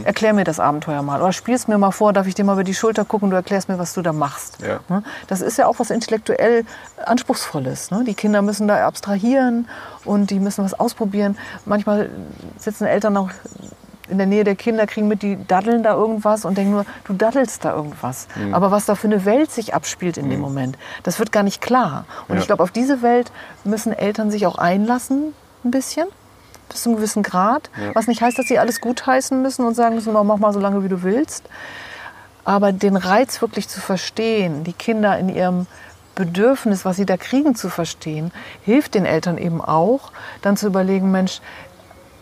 [0.04, 1.22] Erklär mir das Abenteuer mal.
[1.22, 3.68] Oder spiel's mir mal vor, darf ich dir mal über die Schulter gucken, du erklärst
[3.70, 4.60] mir, was du da machst.
[4.62, 4.80] Ja.
[4.90, 5.04] Ne?
[5.28, 6.66] Das ist ja auch was intellektuell
[7.06, 7.92] Anspruchsvolles.
[7.92, 8.04] Ne?
[8.06, 9.68] Die Kinder müssen da abstrahieren
[10.06, 11.38] und die müssen was ausprobieren.
[11.66, 12.10] Manchmal
[12.58, 13.30] sitzen Eltern auch
[14.10, 17.14] in der Nähe der Kinder, kriegen mit, die daddeln da irgendwas und denken nur, du
[17.14, 18.28] daddelst da irgendwas.
[18.36, 18.54] Mhm.
[18.54, 21.62] Aber was da für eine Welt sich abspielt in dem Moment, das wird gar nicht
[21.62, 22.04] klar.
[22.28, 22.42] Und Ja.
[22.42, 23.32] ich glaube, auf diese Welt
[23.64, 26.08] müssen Eltern sich auch einlassen, ein bisschen.
[26.72, 27.70] Bis zu einem gewissen Grad.
[27.94, 30.84] Was nicht heißt, dass sie alles gutheißen müssen und sagen müssen, mach mal so lange,
[30.84, 31.44] wie du willst.
[32.44, 35.68] Aber den Reiz wirklich zu verstehen, die Kinder in ihrem
[36.16, 38.32] Bedürfnis, was sie da kriegen, zu verstehen,
[38.64, 41.42] hilft den Eltern eben auch, dann zu überlegen, Mensch,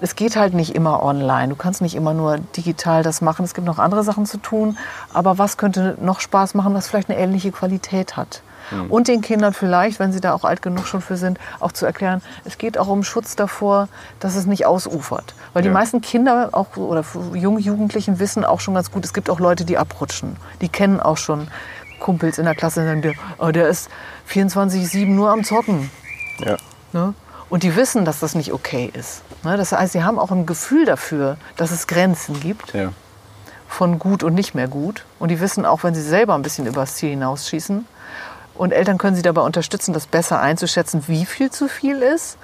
[0.02, 1.50] es geht halt nicht immer online.
[1.50, 3.44] Du kannst nicht immer nur digital das machen.
[3.44, 4.78] Es gibt noch andere Sachen zu tun.
[5.14, 8.42] Aber was könnte noch Spaß machen, was vielleicht eine ähnliche Qualität hat?
[8.72, 8.92] Mhm.
[8.92, 11.86] Und den Kindern vielleicht, wenn sie da auch alt genug schon für sind, auch zu
[11.86, 13.88] erklären, es geht auch um Schutz davor,
[14.20, 15.34] dass es nicht ausufert.
[15.54, 15.70] Weil ja.
[15.70, 17.04] die meisten Kinder auch oder
[17.34, 20.38] jungen Jugendlichen wissen auch schon ganz gut, es gibt auch Leute, die abrutschen.
[20.62, 21.48] Die kennen auch schon
[22.00, 23.90] Kumpels in der Klasse, und sagen, oh, der ist
[24.30, 25.92] 24-7 nur am Zocken.
[26.40, 26.58] Ja.
[26.94, 27.14] Ne?
[27.50, 29.24] Und die wissen, dass das nicht okay ist.
[29.44, 29.58] Ne?
[29.58, 32.74] Das heißt, sie haben auch ein Gefühl dafür, dass es Grenzen gibt.
[32.74, 32.92] Ja.
[33.68, 35.06] Von gut und nicht mehr gut.
[35.20, 37.86] Und die wissen auch, wenn sie selber ein bisschen übers Ziel hinausschießen.
[38.60, 42.38] Und Eltern können sie dabei unterstützen, das besser einzuschätzen, wie viel zu viel ist.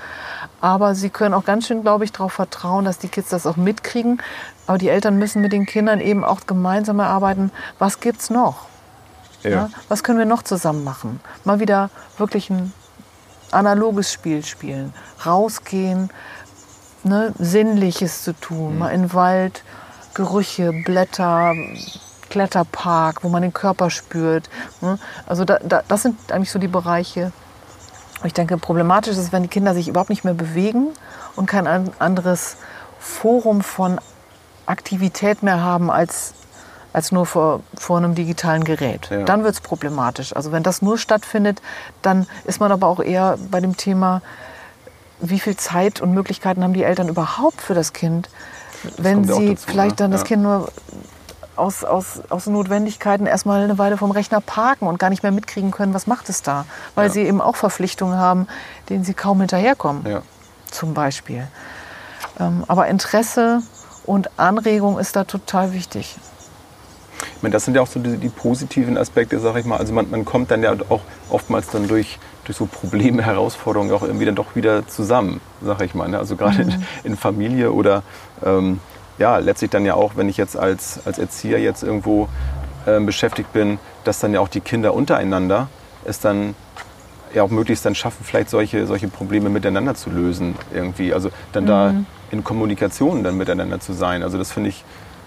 [0.62, 3.58] Aber sie können auch ganz schön, glaube ich, darauf vertrauen, dass die Kids das auch
[3.58, 4.22] mitkriegen.
[4.66, 8.68] Aber die Eltern müssen mit den Kindern eben auch gemeinsam erarbeiten, was gibt es noch?
[9.44, 9.50] Ja.
[9.50, 9.70] Ja?
[9.90, 11.20] Was können wir noch zusammen machen?
[11.44, 12.72] Mal wieder wirklich ein
[13.52, 14.94] analoges Spiel spielen,
[15.26, 16.12] rausgehen,
[17.04, 18.80] ne, Sinnliches zu tun, mhm.
[18.80, 19.64] mal in den Wald,
[20.14, 21.54] Gerüche, Blätter,
[22.30, 24.50] Kletterpark, wo man den Körper spürt.
[24.82, 25.00] Ne?
[25.26, 27.32] Also da, da, das sind eigentlich so die Bereiche.
[28.24, 30.88] Ich denke, problematisch ist, wenn die Kinder sich überhaupt nicht mehr bewegen
[31.36, 31.68] und kein
[32.00, 32.58] anderes
[33.00, 34.00] Forum von
[34.66, 36.34] Aktivität mehr haben als
[36.96, 39.10] als nur vor, vor einem digitalen Gerät.
[39.10, 39.24] Ja.
[39.24, 40.34] Dann wird es problematisch.
[40.34, 41.62] Also wenn das nur stattfindet,
[42.02, 44.22] dann ist man aber auch eher bei dem Thema,
[45.20, 48.30] wie viel Zeit und Möglichkeiten haben die Eltern überhaupt für das Kind,
[48.84, 49.96] das wenn sie dazu, vielleicht ne?
[49.98, 50.18] dann ja.
[50.18, 50.72] das Kind nur
[51.56, 55.72] aus, aus, aus Notwendigkeiten erstmal eine Weile vom Rechner parken und gar nicht mehr mitkriegen
[55.72, 56.66] können, was macht es da.
[56.96, 57.14] Weil ja.
[57.14, 58.48] sie eben auch Verpflichtungen haben,
[58.90, 60.06] denen sie kaum hinterherkommen.
[60.06, 60.22] Ja.
[60.70, 61.48] Zum Beispiel.
[62.40, 63.62] Ähm, aber Interesse
[64.06, 66.18] und Anregung ist da total wichtig.
[67.38, 69.78] Ich meine, das sind ja auch so die, die positiven Aspekte, sage ich mal.
[69.78, 74.04] Also man, man, kommt dann ja auch oftmals dann durch, durch so Probleme, Herausforderungen auch
[74.04, 76.08] irgendwie dann doch wieder zusammen, sage ich mal.
[76.10, 76.18] Ne?
[76.18, 76.72] Also gerade mhm.
[76.72, 78.04] in, in, Familie oder
[78.44, 78.80] ähm,
[79.18, 82.28] ja, letztlich dann ja auch, wenn ich jetzt als, als Erzieher jetzt irgendwo
[82.88, 85.70] ähm, beschäftigt bin, dass dann ja auch die Kinder untereinander
[86.06, 86.56] es dann
[87.34, 91.14] ja auch möglichst dann schaffen, vielleicht solche, solche Probleme miteinander zu lösen irgendwie.
[91.14, 91.68] Also dann mhm.
[91.68, 91.94] da
[92.32, 94.24] in Kommunikation dann miteinander zu sein.
[94.24, 94.84] Also das finde ich,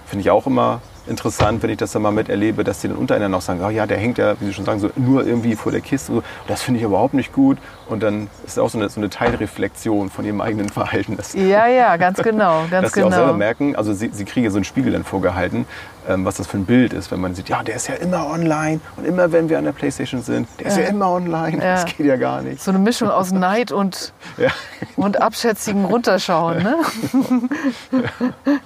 [0.06, 3.38] finde ich auch immer interessant, wenn ich das dann mal miterlebe, dass die dann untereinander
[3.38, 5.72] auch sagen, oh ja, der hängt ja, wie Sie schon sagen, so nur irgendwie vor
[5.72, 6.12] der Kiste.
[6.12, 6.22] So.
[6.46, 7.58] Das finde ich überhaupt nicht gut.
[7.88, 11.16] Und dann ist es auch so eine, so eine Teilreflexion von ihrem eigenen Verhalten.
[11.16, 12.64] Das, ja, ja, ganz genau.
[12.70, 13.08] Ganz dass genau.
[13.08, 15.66] sie auch selber merken, also sie, sie kriegen ja so einen Spiegel dann vorgehalten,
[16.08, 18.26] ähm, was das für ein Bild ist, wenn man sieht, ja, der ist ja immer
[18.26, 21.58] online und immer, wenn wir an der Playstation sind, der ist ja, immer online.
[21.58, 21.74] Ja.
[21.74, 22.62] Das geht ja gar nicht.
[22.62, 24.50] So eine Mischung aus Neid und, ja.
[24.96, 26.62] und abschätzigem Runterschauen.
[26.62, 26.76] Ne?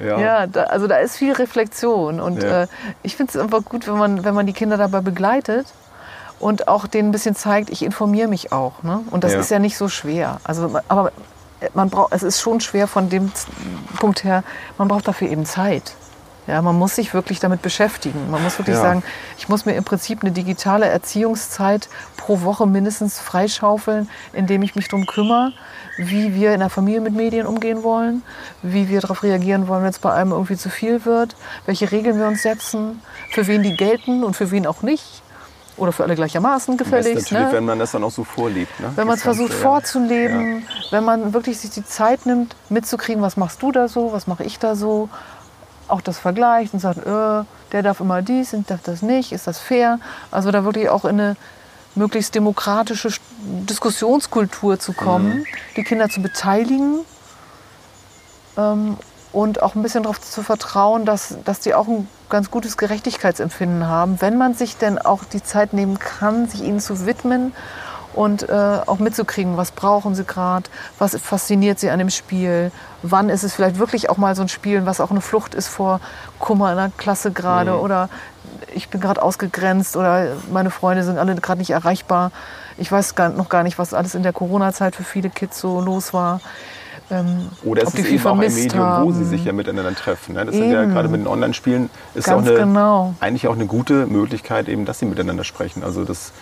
[0.00, 2.20] Ja, ja da, also da ist viel Reflexion.
[2.20, 2.62] Und ja.
[2.62, 2.66] äh,
[3.02, 5.66] ich finde es einfach gut, wenn man, wenn man die Kinder dabei begleitet
[6.38, 8.82] und auch denen ein bisschen zeigt, ich informiere mich auch.
[8.82, 9.00] Ne?
[9.10, 9.40] Und das ja.
[9.40, 10.40] ist ja nicht so schwer.
[10.44, 11.12] Also, aber
[11.74, 13.30] man braucht, es ist schon schwer von dem
[13.98, 14.42] Punkt her,
[14.78, 15.94] man braucht dafür eben Zeit.
[16.50, 18.28] Ja, man muss sich wirklich damit beschäftigen.
[18.30, 18.82] Man muss wirklich ja.
[18.82, 19.02] sagen,
[19.38, 24.88] ich muss mir im Prinzip eine digitale Erziehungszeit pro Woche mindestens freischaufeln, indem ich mich
[24.88, 25.52] darum kümmere,
[25.96, 28.22] wie wir in der Familie mit Medien umgehen wollen,
[28.62, 31.36] wie wir darauf reagieren wollen, wenn es bei einem irgendwie zu viel wird,
[31.66, 35.22] welche Regeln wir uns setzen, für wen die gelten und für wen auch nicht.
[35.76, 37.30] Oder für alle gleichermaßen gefälligst.
[37.30, 37.52] Natürlich, ne?
[37.56, 38.78] wenn man das dann auch so vorlebt.
[38.80, 38.92] Ne?
[38.96, 39.56] Wenn man es versucht ja.
[39.56, 40.66] vorzuleben, ja.
[40.90, 44.44] wenn man wirklich sich die Zeit nimmt, mitzukriegen, was machst du da so, was mache
[44.44, 45.08] ich da so,
[45.90, 49.46] auch das vergleicht und sagt, äh, der darf immer dies und darf das nicht, ist
[49.46, 49.98] das fair?
[50.30, 51.36] Also da wirklich auch in eine
[51.94, 53.10] möglichst demokratische
[53.68, 55.44] Diskussionskultur zu kommen, mhm.
[55.76, 57.00] die Kinder zu beteiligen
[58.56, 58.96] ähm,
[59.32, 63.86] und auch ein bisschen darauf zu vertrauen, dass, dass die auch ein ganz gutes Gerechtigkeitsempfinden
[63.86, 67.52] haben, wenn man sich denn auch die Zeit nehmen kann, sich ihnen zu widmen
[68.14, 68.52] und äh,
[68.86, 70.68] auch mitzukriegen, was brauchen sie gerade,
[70.98, 74.48] was fasziniert sie an dem Spiel, wann ist es vielleicht wirklich auch mal so ein
[74.48, 76.00] Spiel, was auch eine Flucht ist vor
[76.38, 77.80] Kummer in der Klasse gerade mhm.
[77.80, 78.08] oder
[78.74, 82.32] ich bin gerade ausgegrenzt oder meine Freunde sind alle gerade nicht erreichbar.
[82.76, 85.80] Ich weiß gar, noch gar nicht, was alles in der Corona-Zeit für viele Kids so
[85.80, 86.40] los war.
[87.10, 89.04] Ähm, Oder es ist eben auch ein Medium, haben.
[89.04, 90.34] wo sie sich ja miteinander treffen.
[90.34, 90.46] Ne?
[90.46, 90.64] Das eben.
[90.64, 93.14] sind ja gerade mit den Online-Spielen ist auch eine, genau.
[93.20, 95.82] eigentlich auch eine gute Möglichkeit, eben, dass sie miteinander sprechen.
[95.82, 96.32] Also das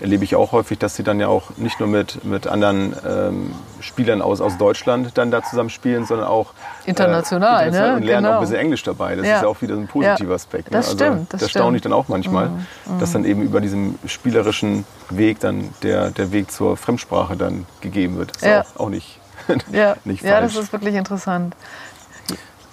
[0.00, 3.54] erlebe ich auch häufig, dass sie dann ja auch nicht nur mit, mit anderen ähm,
[3.80, 6.52] Spielern aus, aus Deutschland dann da zusammen spielen, sondern auch
[6.84, 7.96] international, äh, international ne?
[7.96, 8.36] und lernen genau.
[8.36, 9.16] auch ein bisschen Englisch dabei.
[9.16, 9.36] Das ja.
[9.36, 10.34] ist ja auch wieder ein positiver ja.
[10.34, 10.70] Aspekt.
[10.70, 10.76] Ne?
[10.76, 11.32] Das also, stimmt.
[11.32, 12.66] Das, das staune ich dann auch manchmal, mhm.
[12.86, 12.98] mhm.
[13.00, 18.18] dass dann eben über diesem spielerischen Weg dann der, der Weg zur Fremdsprache dann gegeben
[18.18, 18.30] wird.
[18.36, 18.60] Das ist ja.
[18.76, 19.18] auch, auch nicht,
[19.72, 19.96] ja.
[20.04, 20.32] nicht falsch.
[20.32, 21.54] Ja, das ist wirklich interessant.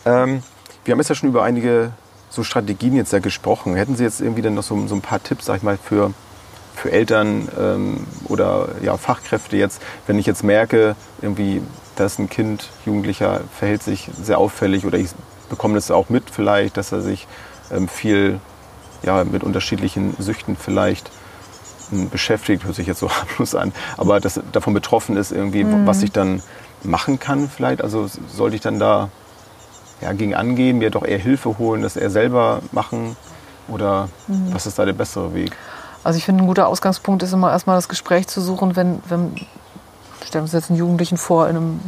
[0.05, 0.43] Ähm,
[0.83, 1.91] wir haben jetzt ja schon über einige
[2.29, 3.75] so Strategien jetzt ja gesprochen.
[3.75, 6.13] Hätten Sie jetzt irgendwie dann noch so, so ein paar Tipps, sag ich mal, für,
[6.75, 11.61] für Eltern ähm, oder ja, Fachkräfte jetzt, wenn ich jetzt merke, irgendwie,
[11.95, 15.09] dass ein Kind, Jugendlicher verhält sich sehr auffällig oder ich
[15.49, 17.27] bekomme das auch mit vielleicht, dass er sich
[17.71, 18.39] ähm, viel
[19.03, 21.11] ja, mit unterschiedlichen Süchten vielleicht
[21.91, 25.85] ähm, beschäftigt, hört sich jetzt so harmlos an, aber dass davon betroffen ist irgendwie, Mhm.
[25.85, 26.41] was ich dann
[26.83, 27.81] machen kann vielleicht.
[27.81, 29.09] Also sollte ich dann da
[30.01, 33.15] ja, gegen angehen, mir doch eher Hilfe holen, das eher selber machen
[33.67, 34.53] oder Mhm.
[34.53, 35.51] was ist da der bessere Weg?
[36.03, 39.35] Also ich finde, ein guter Ausgangspunkt ist immer erstmal das Gespräch zu suchen, wenn, wenn
[40.25, 41.79] stellen wir uns jetzt einen Jugendlichen vor in einem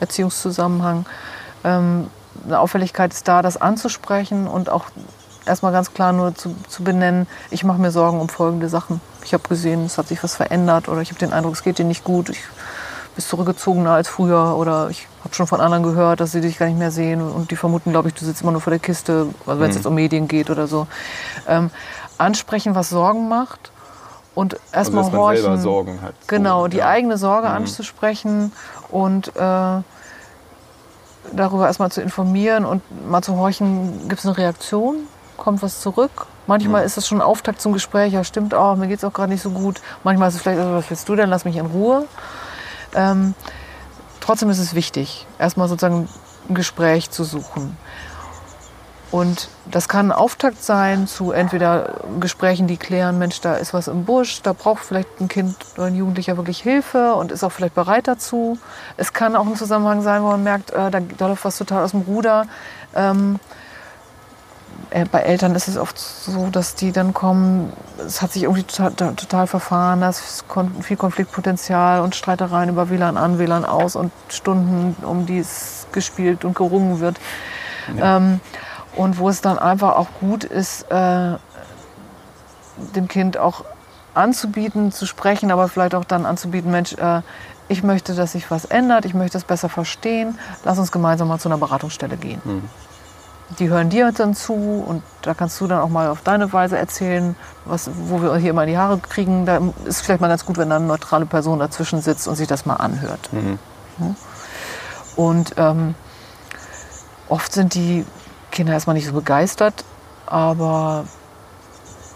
[0.00, 1.06] Erziehungszusammenhang,
[1.64, 2.08] ähm,
[2.44, 4.86] eine Auffälligkeit ist da, das anzusprechen und auch
[5.46, 9.00] erstmal ganz klar nur zu, zu benennen, ich mache mir Sorgen um folgende Sachen.
[9.24, 11.78] Ich habe gesehen, es hat sich was verändert oder ich habe den Eindruck, es geht
[11.78, 12.40] dir nicht gut, ich
[13.14, 16.66] bist zurückgezogener als früher oder ich habe schon von anderen gehört, dass sie dich gar
[16.66, 19.28] nicht mehr sehen und die vermuten, glaube ich, du sitzt immer nur vor der Kiste,
[19.46, 20.86] also wenn es jetzt um Medien geht oder so.
[21.46, 21.70] Ähm,
[22.18, 23.70] ansprechen, was Sorgen macht
[24.34, 25.42] und erstmal also, dass man horchen.
[25.42, 26.14] selber Sorgen hat.
[26.26, 26.88] Genau, die ja.
[26.88, 27.54] eigene Sorge Mhm.
[27.54, 28.52] anzusprechen
[28.90, 29.82] und äh,
[31.32, 34.96] darüber erstmal zu informieren und mal zu horchen, gibt es eine Reaktion,
[35.36, 36.26] kommt was zurück.
[36.46, 36.86] Manchmal Mhm.
[36.86, 39.32] ist es schon ein Auftakt zum Gespräch, ja stimmt auch, mir geht es auch gerade
[39.32, 39.80] nicht so gut.
[40.04, 42.06] Manchmal ist es vielleicht, also, was willst du denn, lass mich in Ruhe.
[42.94, 43.34] Ähm,
[44.20, 46.08] trotzdem ist es wichtig, erstmal sozusagen
[46.48, 47.76] ein Gespräch zu suchen.
[49.14, 53.86] Und das kann ein Auftakt sein zu entweder Gesprächen, die klären, Mensch, da ist was
[53.86, 57.52] im Busch, da braucht vielleicht ein Kind oder ein Jugendlicher wirklich Hilfe und ist auch
[57.52, 58.58] vielleicht bereit dazu.
[58.96, 61.84] Es kann auch ein Zusammenhang sein, wo man merkt, äh, da, da läuft was total
[61.84, 62.48] aus dem Ruder.
[62.92, 63.38] Ähm,
[64.90, 67.72] äh, bei Eltern ist es oft so, dass die dann kommen,
[68.04, 70.44] es hat sich irgendwie total, total verfahren, da ist
[70.80, 76.44] viel Konfliktpotenzial und Streitereien über WLAN an, WLAN aus und Stunden, um die es gespielt
[76.44, 77.20] und gerungen wird.
[78.00, 78.40] Ähm,
[78.96, 81.36] und wo es dann einfach auch gut ist, äh,
[82.94, 83.64] dem Kind auch
[84.14, 87.22] anzubieten, zu sprechen, aber vielleicht auch dann anzubieten, Mensch, äh,
[87.68, 91.38] ich möchte, dass sich was ändert, ich möchte es besser verstehen, lass uns gemeinsam mal
[91.38, 92.40] zu einer Beratungsstelle gehen.
[93.58, 96.78] Die hören dir dann zu und da kannst du dann auch mal auf deine Weise
[96.78, 99.46] erzählen, was, wo wir hier immer in die Haare kriegen.
[99.46, 102.48] Da ist vielleicht mal ganz gut, wenn da eine neutrale Person dazwischen sitzt und sich
[102.48, 103.30] das mal anhört.
[103.98, 104.14] Ja.
[105.16, 105.94] Und ähm,
[107.28, 108.04] oft sind die
[108.54, 109.84] Kinder erstmal nicht so begeistert,
[110.26, 111.04] aber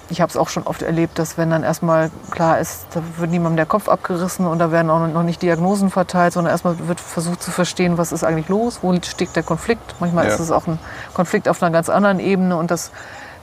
[0.08, 3.30] ich habe es auch schon oft erlebt, dass wenn dann erstmal klar ist, da wird
[3.30, 7.00] niemandem der Kopf abgerissen und da werden auch noch nicht Diagnosen verteilt, sondern erstmal wird
[7.00, 9.96] versucht zu verstehen, was ist eigentlich los, wo steckt der Konflikt.
[10.00, 10.32] Manchmal Ja.
[10.32, 10.78] ist es auch ein
[11.12, 12.92] Konflikt auf einer ganz anderen Ebene und das,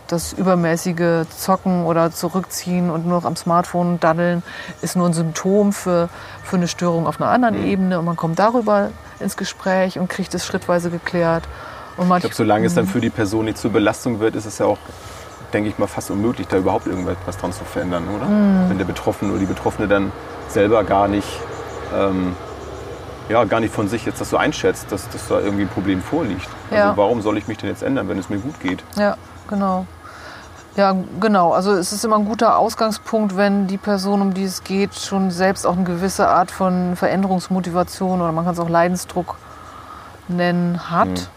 [0.08, 4.42] das übermäßige Zocken oder Zurückziehen und nur noch am Smartphone daddeln
[4.82, 6.10] ist nur ein Symptom für,
[6.44, 10.34] für eine Störung auf einer anderen Ebene und man kommt darüber ins Gespräch und kriegt
[10.34, 11.44] es schrittweise geklärt.
[11.98, 14.58] Und Ich glaube, solange es dann für die Person nicht zur Belastung wird, ist es
[14.58, 14.78] ja auch,
[15.54, 18.26] denke ich mal, fast unmöglich, da überhaupt irgendwas dran zu verändern, oder?
[18.26, 18.70] Mhm.
[18.70, 20.12] Wenn der Betroffene oder die Betroffene dann
[20.50, 21.28] selber gar nicht,
[21.96, 22.36] ähm,
[23.30, 26.02] ja, gar nicht von sich jetzt das so einschätzt, dass, dass da irgendwie ein Problem
[26.02, 26.48] vorliegt.
[26.70, 26.86] Ja.
[26.86, 28.84] Also warum soll ich mich denn jetzt ändern, wenn es mir gut geht?
[28.98, 29.86] Ja, genau.
[30.76, 31.54] Ja, genau.
[31.54, 35.32] Also es ist immer ein guter Ausgangspunkt, wenn die Person, um die es geht, schon
[35.32, 39.38] selbst auch eine gewisse Art von Veränderungsmotivation oder man kann es auch Leidensdruck
[40.28, 41.08] nennen, hat.
[41.08, 41.28] Mhm.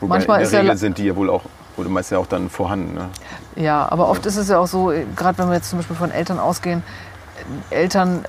[0.00, 1.42] Wobei Manchmal in der ja Regel la- sind die ja wohl auch,
[1.76, 2.94] oder meist ja auch dann vorhanden.
[2.94, 3.08] Ne?
[3.56, 6.10] Ja, aber oft ist es ja auch so, gerade wenn wir jetzt zum Beispiel von
[6.10, 6.82] Eltern ausgehen,
[7.70, 8.24] Eltern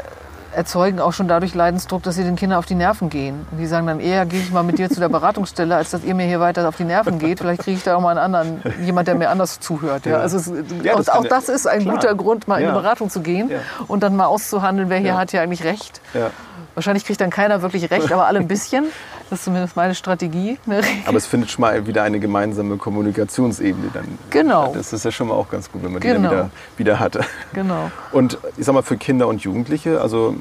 [0.52, 3.46] erzeugen auch schon dadurch Leidensdruck, dass sie den Kindern auf die Nerven gehen.
[3.52, 6.04] Und die sagen dann eher, gehe ich mal mit dir zu der Beratungsstelle, als dass
[6.04, 7.38] ihr mir hier weiter auf die Nerven geht.
[7.40, 10.08] Vielleicht kriege ich da auch mal einen anderen, jemand, der mir anders zuhört.
[10.08, 10.14] Ja.
[10.14, 10.18] Ja.
[10.18, 10.48] Also es,
[10.84, 11.96] Ja, das auch, ja- das ist ein klar.
[11.96, 12.70] guter Grund, mal in Ja.
[12.72, 13.58] eine Beratung zu gehen Ja.
[13.88, 15.18] und dann mal auszuhandeln, wer hier Ja.
[15.20, 16.02] hat hier eigentlich recht.
[16.16, 16.32] Ja.
[16.74, 18.86] Wahrscheinlich kriegt dann keiner wirklich recht, aber alle ein bisschen.
[19.30, 20.58] Das ist zumindest meine Strategie.
[20.66, 20.82] Ne?
[21.06, 24.18] Aber es findet schon mal wieder eine gemeinsame Kommunikationsebene dann.
[24.30, 24.74] Genau.
[24.74, 26.16] Das ist ja schon mal auch ganz gut, wenn man Genau.
[26.18, 27.20] die dann wieder, wieder hat.
[27.54, 27.92] Genau.
[28.12, 30.36] Und ich sag mal, für Kinder und Jugendliche, also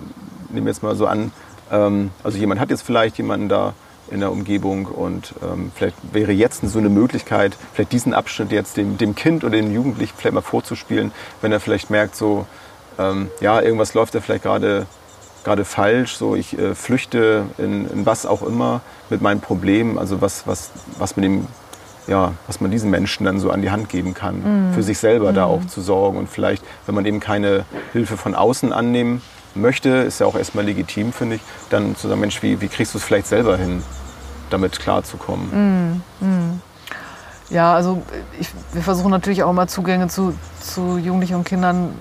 [0.51, 1.33] nehmen wir jetzt mal so an,
[1.71, 3.75] ähm, also jemand hat jetzt vielleicht jemanden da
[4.11, 8.79] in der Umgebung und ähm, vielleicht wäre jetzt so eine Möglichkeit, vielleicht diesen Abschnitt jetzt
[8.79, 12.47] dem, dem Kind oder dem Jugendlichen vielleicht mal vorzuspielen, wenn er vielleicht merkt, so,
[12.99, 14.87] ähm, ja, irgendwas läuft da vielleicht gerade
[15.45, 20.21] gerade falsch, so ich äh, flüchte in, in was auch immer mit meinem Problem, also
[20.21, 21.47] was, was, was mit dem
[22.07, 25.35] ja, was man diesen Menschen dann so an die Hand geben kann, für sich selber
[25.35, 29.21] da auch zu sorgen und vielleicht, wenn man eben keine Hilfe von außen annehmen
[29.55, 32.95] möchte, ist ja auch erstmal legitim, finde ich, dann zu sagen, Mensch, wie, wie kriegst
[32.95, 33.83] du es vielleicht selber hin,
[34.49, 36.03] damit klarzukommen?
[37.51, 38.03] Ja, also
[38.39, 41.95] ich, wir versuchen natürlich auch immer Zugänge zu, zu Jugendlichen und Kindern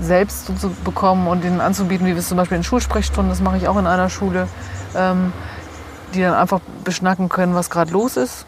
[0.00, 3.56] selbst zu, bekommen und ihnen anzubieten, wie wir es zum Beispiel in Schulsprechstunden, das mache
[3.56, 4.48] ich auch in einer Schule,
[4.96, 5.32] ähm,
[6.14, 8.46] die dann einfach beschnacken können, was gerade los ist.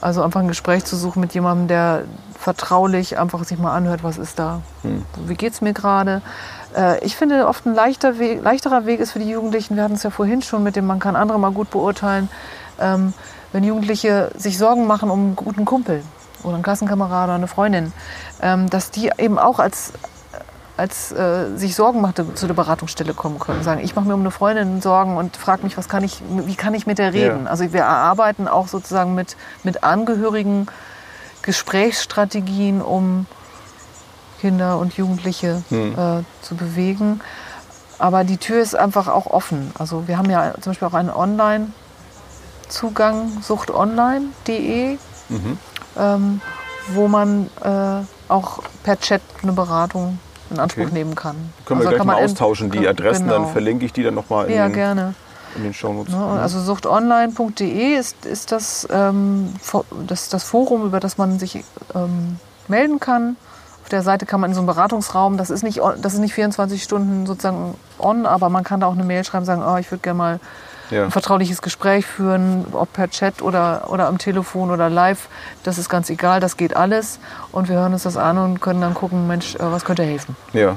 [0.00, 2.04] Also einfach ein Gespräch zu suchen mit jemandem, der
[2.38, 6.22] vertraulich einfach sich mal anhört, was ist da, wie geht es mir gerade.
[6.76, 9.94] Äh, ich finde, oft ein leichter Weg, leichterer Weg ist für die Jugendlichen, wir hatten
[9.94, 12.28] es ja vorhin schon mit dem, man kann andere mal gut beurteilen,
[12.78, 13.14] ähm,
[13.52, 16.02] wenn Jugendliche sich Sorgen machen um einen guten Kumpel
[16.42, 17.92] oder einen Klassenkamerad oder eine Freundin,
[18.42, 19.92] ähm, dass die eben auch als
[20.76, 23.62] als äh, sich Sorgen machte, zu der Beratungsstelle kommen können.
[23.62, 26.54] Sagen, ich mache mir um eine Freundin Sorgen und frage mich, was kann ich, wie
[26.54, 27.44] kann ich mit der reden?
[27.44, 27.50] Ja.
[27.50, 30.66] Also wir erarbeiten auch sozusagen mit, mit Angehörigen
[31.40, 33.24] Gesprächsstrategien, um
[34.40, 37.20] Kinder und Jugendliche äh, zu bewegen.
[37.98, 39.72] Aber die Tür ist einfach auch offen.
[39.78, 44.98] Also wir haben ja zum Beispiel auch einen Online-Zugang, suchtonline.de,
[45.98, 46.40] ähm,
[46.88, 50.18] wo man äh, auch per Chat eine Beratung
[50.50, 50.92] in Anspruch Okay.
[50.92, 51.34] nehmen kann.
[51.64, 53.52] Können wir Also gleich kann mal austauschen, die Adressen, dann genau.
[53.52, 55.14] verlinke ich die dann nochmal in, Ja, gerne.
[55.56, 56.14] in den Shownotes.
[56.14, 56.24] Ne?
[56.24, 59.54] und Also suchtonline.de ist, ist das, ähm,
[60.06, 63.36] das, das Forum, über das man sich ähm, melden kann.
[63.82, 66.34] Auf der Seite kann man in so einen Beratungsraum, das ist nicht, das ist nicht
[66.34, 69.90] 24 Stunden sozusagen on, aber man kann da auch eine Mail schreiben, sagen, oh, ich
[69.92, 70.40] würde gerne mal
[70.90, 71.04] ja.
[71.04, 75.28] ein vertrauliches Gespräch führen, ob per Chat oder, oder am Telefon oder live.
[75.62, 77.18] Das ist ganz egal, das geht alles.
[77.52, 80.36] Und wir hören uns das an und können dann gucken, Mensch, äh, was könnte helfen.
[80.52, 80.76] Ja.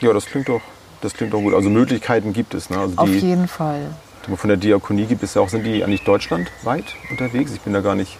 [0.00, 0.60] Ja, das klingt doch,
[1.00, 1.54] das klingt doch gut.
[1.54, 2.70] Also Möglichkeiten gibt es.
[2.70, 2.78] Ne?
[2.78, 3.80] Also Auf die, jeden Fall.
[4.34, 7.52] von der Diakonie gibt es ja auch, sind die eigentlich deutschlandweit unterwegs?
[7.52, 8.18] Ich bin da gar nicht,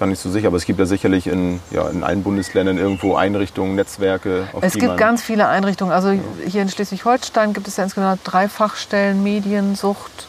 [0.00, 3.14] gar nicht so sicher, aber es gibt ja sicherlich in, ja, in allen Bundesländern irgendwo
[3.14, 5.92] Einrichtungen, Netzwerke, Es gibt ganz viele Einrichtungen.
[5.92, 10.26] Also hier in Schleswig-Holstein gibt es ja insgesamt drei Fachstellen Mediensucht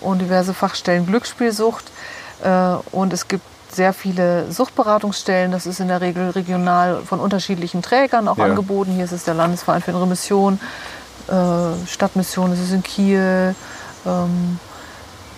[0.00, 1.86] und diverse Fachstellen Glücksspielsucht.
[2.44, 5.50] Äh, Und es gibt sehr viele Suchtberatungsstellen.
[5.50, 8.44] Das ist in der Regel regional von unterschiedlichen Trägern auch Ja.
[8.44, 8.92] angeboten.
[8.92, 10.60] Hier ist es der Landesverein für innere Mission,
[11.28, 11.32] äh,
[11.88, 13.54] Stadtmission ist es in Kiel,
[14.06, 14.60] ähm,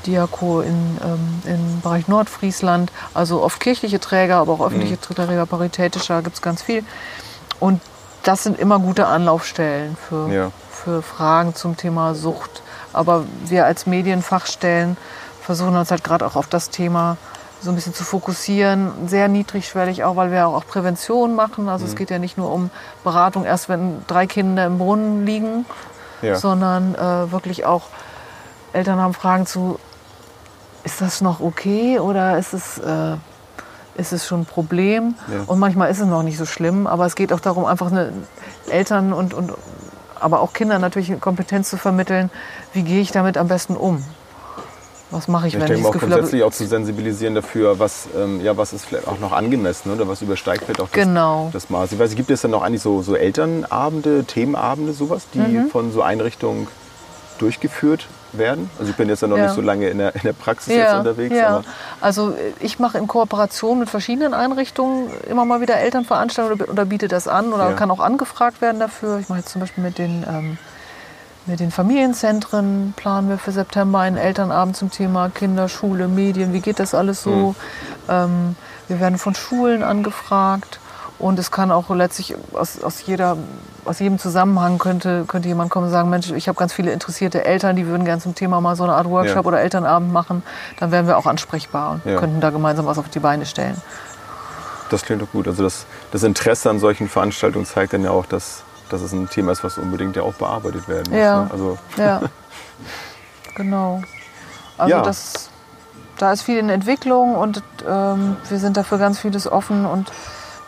[0.06, 2.92] Diako in, ähm, im Bereich Nordfriesland.
[3.14, 6.84] Also oft kirchliche Träger, aber auch öffentliche Träger, paritätischer gibt es ganz viel.
[7.60, 7.80] Und
[8.22, 10.50] das sind immer gute Anlaufstellen für, Ja.
[10.70, 12.62] für Fragen zum Thema Sucht.
[12.92, 14.96] Aber wir als Medienfachstellen
[15.42, 17.16] versuchen uns halt gerade auch auf das Thema
[17.62, 21.68] so ein bisschen zu fokussieren, sehr niedrigschwellig auch, weil wir auch Prävention machen.
[21.68, 22.70] Also es geht ja nicht nur um
[23.02, 25.64] Beratung erst, wenn drei Kinder im Brunnen liegen,
[26.22, 26.36] ja.
[26.36, 27.82] sondern äh, wirklich auch
[28.72, 29.78] Eltern haben Fragen zu,
[30.86, 33.16] ist das noch okay oder ist es, äh,
[33.96, 35.14] ist es schon ein Problem?
[35.26, 35.42] Ja.
[35.46, 38.12] Und manchmal ist es noch nicht so schlimm, aber es geht auch darum, einfach eine
[38.70, 39.52] Eltern und, und
[40.18, 42.30] aber auch Kindern natürlich eine Kompetenz zu vermitteln,
[42.72, 44.02] wie gehe ich damit am besten um?
[45.10, 47.34] Was mache ich, Ich wenn denke ich das auch Gefühl habe, grundsätzlich auch zu sensibilisieren
[47.34, 50.88] dafür, was, ähm, ja, was ist vielleicht auch noch angemessen oder was übersteigt vielleicht auch
[50.88, 51.50] das, Genau.
[51.52, 51.92] das Maß.
[51.92, 55.68] Ich weiß, gibt es dann noch eigentlich so, so Elternabende, Themenabende, sowas, die Mhm.
[55.70, 56.66] von so Einrichtungen
[57.38, 58.70] durchgeführt werden?
[58.78, 59.44] Also ich bin jetzt ja noch Ja.
[59.44, 61.34] nicht so lange in der, in der Praxis jetzt unterwegs.
[61.34, 61.62] Ja.
[62.00, 67.08] Also ich mache in Kooperation mit verschiedenen Einrichtungen immer mal wieder Elternveranstaltungen oder, oder biete
[67.08, 67.72] das an oder Ja.
[67.74, 69.18] kann auch angefragt werden dafür.
[69.18, 70.58] Ich mache jetzt zum Beispiel mit den, ähm,
[71.46, 76.60] mit den Familienzentren, planen wir für September einen Elternabend zum Thema Kinder, Schule, Medien, wie
[76.60, 77.54] geht das alles so.
[78.08, 78.56] Ähm,
[78.88, 80.80] wir werden von Schulen angefragt.
[81.18, 83.38] Und es kann auch letztlich aus, aus, jeder,
[83.86, 87.44] aus jedem Zusammenhang könnte, könnte jemand kommen und sagen, Mensch, ich habe ganz viele interessierte
[87.44, 89.48] Eltern, die würden gerne zum Thema mal so eine Art Workshop Ja.
[89.48, 90.42] oder Elternabend machen.
[90.78, 92.18] Dann wären wir auch ansprechbar und Ja.
[92.18, 93.80] könnten da gemeinsam was auf die Beine stellen.
[94.90, 95.48] das klingt doch gut.
[95.48, 99.28] Also das, das Interesse an solchen Veranstaltungen zeigt dann ja auch, dass, dass es ein
[99.28, 101.18] Thema ist, was unbedingt ja auch bearbeitet werden muss.
[101.18, 101.44] Ja.
[101.44, 101.50] Ne?
[101.50, 102.20] Also, Ja,
[103.56, 104.02] genau.
[104.78, 105.02] Also Ja.
[105.02, 105.48] das,
[106.18, 110.12] da ist viel in Entwicklung und ähm, wir sind dafür ganz vieles offen und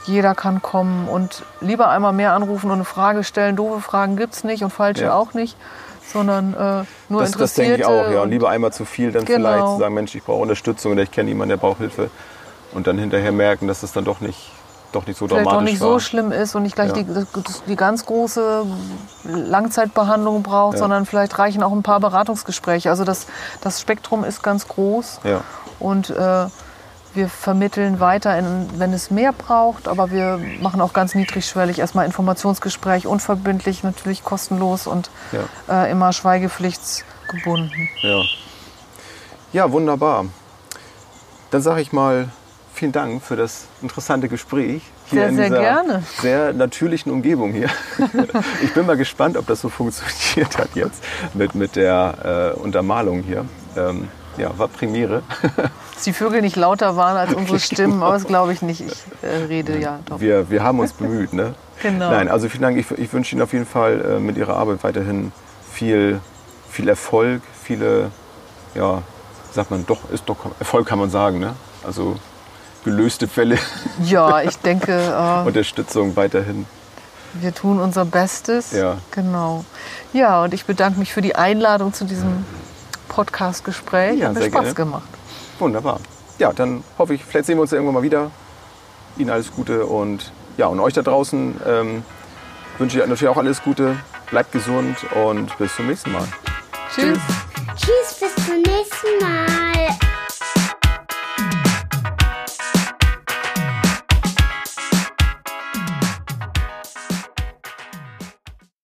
[0.05, 3.57] jeder kann kommen und lieber einmal mehr anrufen und eine Frage stellen.
[3.57, 5.15] Doofe Fragen gibt es nicht und falsche Ja.
[5.15, 5.57] auch nicht,
[6.13, 6.57] sondern äh,
[7.09, 7.71] nur das, das Interessierte.
[7.73, 8.23] denke ich auch, ja.
[8.23, 9.49] Und lieber einmal zu viel, dann Genau.
[9.51, 12.11] vielleicht zu sagen, Mensch, ich brauche Unterstützung oder ich kenne jemanden, der braucht Hilfe.
[12.73, 14.51] Und dann hinterher merken, dass es dann doch nicht,
[14.93, 15.89] doch nicht so vielleicht dramatisch auch nicht war.
[15.93, 16.95] so schlimm ist und nicht gleich Ja.
[16.95, 17.25] die, die,
[17.67, 18.65] die ganz große
[19.25, 20.79] Langzeitbehandlung braucht, Ja.
[20.81, 22.91] sondern vielleicht reichen auch ein paar Beratungsgespräche.
[22.91, 23.27] Also das,
[23.61, 25.41] das Spektrum ist ganz groß Ja.
[25.79, 26.47] und äh,
[27.14, 32.07] wir vermitteln weiter, in, wenn es mehr braucht, aber wir machen auch ganz niedrigschwellig erstmal
[32.07, 35.85] Informationsgespräch, unverbindlich, natürlich kostenlos und Ja.
[35.85, 37.89] äh, immer schweigepflichtsgebunden.
[38.03, 38.22] Ja.
[39.53, 40.26] ja, wunderbar.
[41.51, 42.28] Dann sage ich mal
[42.74, 44.83] vielen Dank für das interessante Gespräch.
[45.07, 46.03] Hier Sehr, in sehr gerne.
[46.20, 47.70] sehr natürlichen Umgebung hier.
[48.62, 51.03] ich bin mal gespannt, ob das so funktioniert hat jetzt
[51.33, 53.47] mit, mit der äh, Untermalung hier.
[53.76, 55.22] Ähm, ja, war Premiere.
[55.99, 58.82] Dass die Vögel nicht lauter waren als unsere Stimmen, aber das glaube ich nicht.
[58.82, 60.20] Ich äh, rede ja doch.
[60.20, 61.32] Wir, wir haben uns bemüht.
[61.32, 61.55] Ne?
[61.82, 62.11] Genau.
[62.11, 62.76] Nein, also vielen Dank.
[62.76, 65.32] Ich, ich wünsche Ihnen auf jeden Fall äh, mit Ihrer Arbeit weiterhin
[65.72, 66.20] viel,
[66.68, 68.11] viel Erfolg, viele,
[68.74, 69.03] ja,
[69.53, 71.40] sagt man doch, ist doch Erfolg kann man sagen.
[71.40, 71.55] Ne?
[71.84, 72.16] Also
[72.84, 73.59] gelöste Fälle,
[74.05, 74.92] Ja, ich denke,
[75.44, 76.64] äh, Unterstützung weiterhin.
[77.34, 78.70] wir tun unser Bestes.
[78.72, 78.99] Ja.
[79.11, 79.64] Genau.
[80.12, 82.44] Ja, und ich bedanke mich für die Einladung zu diesem
[83.09, 84.18] Podcast-Gespräch.
[84.20, 84.74] Ja, Hat mir Spaß gerne.
[84.74, 85.18] gemacht.
[85.59, 86.01] Wunderbar.
[86.39, 88.31] Ja, dann hoffe ich, vielleicht sehen wir uns ja irgendwann mal wieder.
[89.17, 92.03] Ihnen alles Gute und ja, und euch da draußen ähm,
[92.79, 93.97] wünsche ich natürlich auch alles Gute.
[94.31, 96.27] Bleibt gesund und bis zum nächsten Mal.
[96.95, 97.19] Tschüss.
[97.77, 100.08] Tschüss, bis zum nächsten Mal.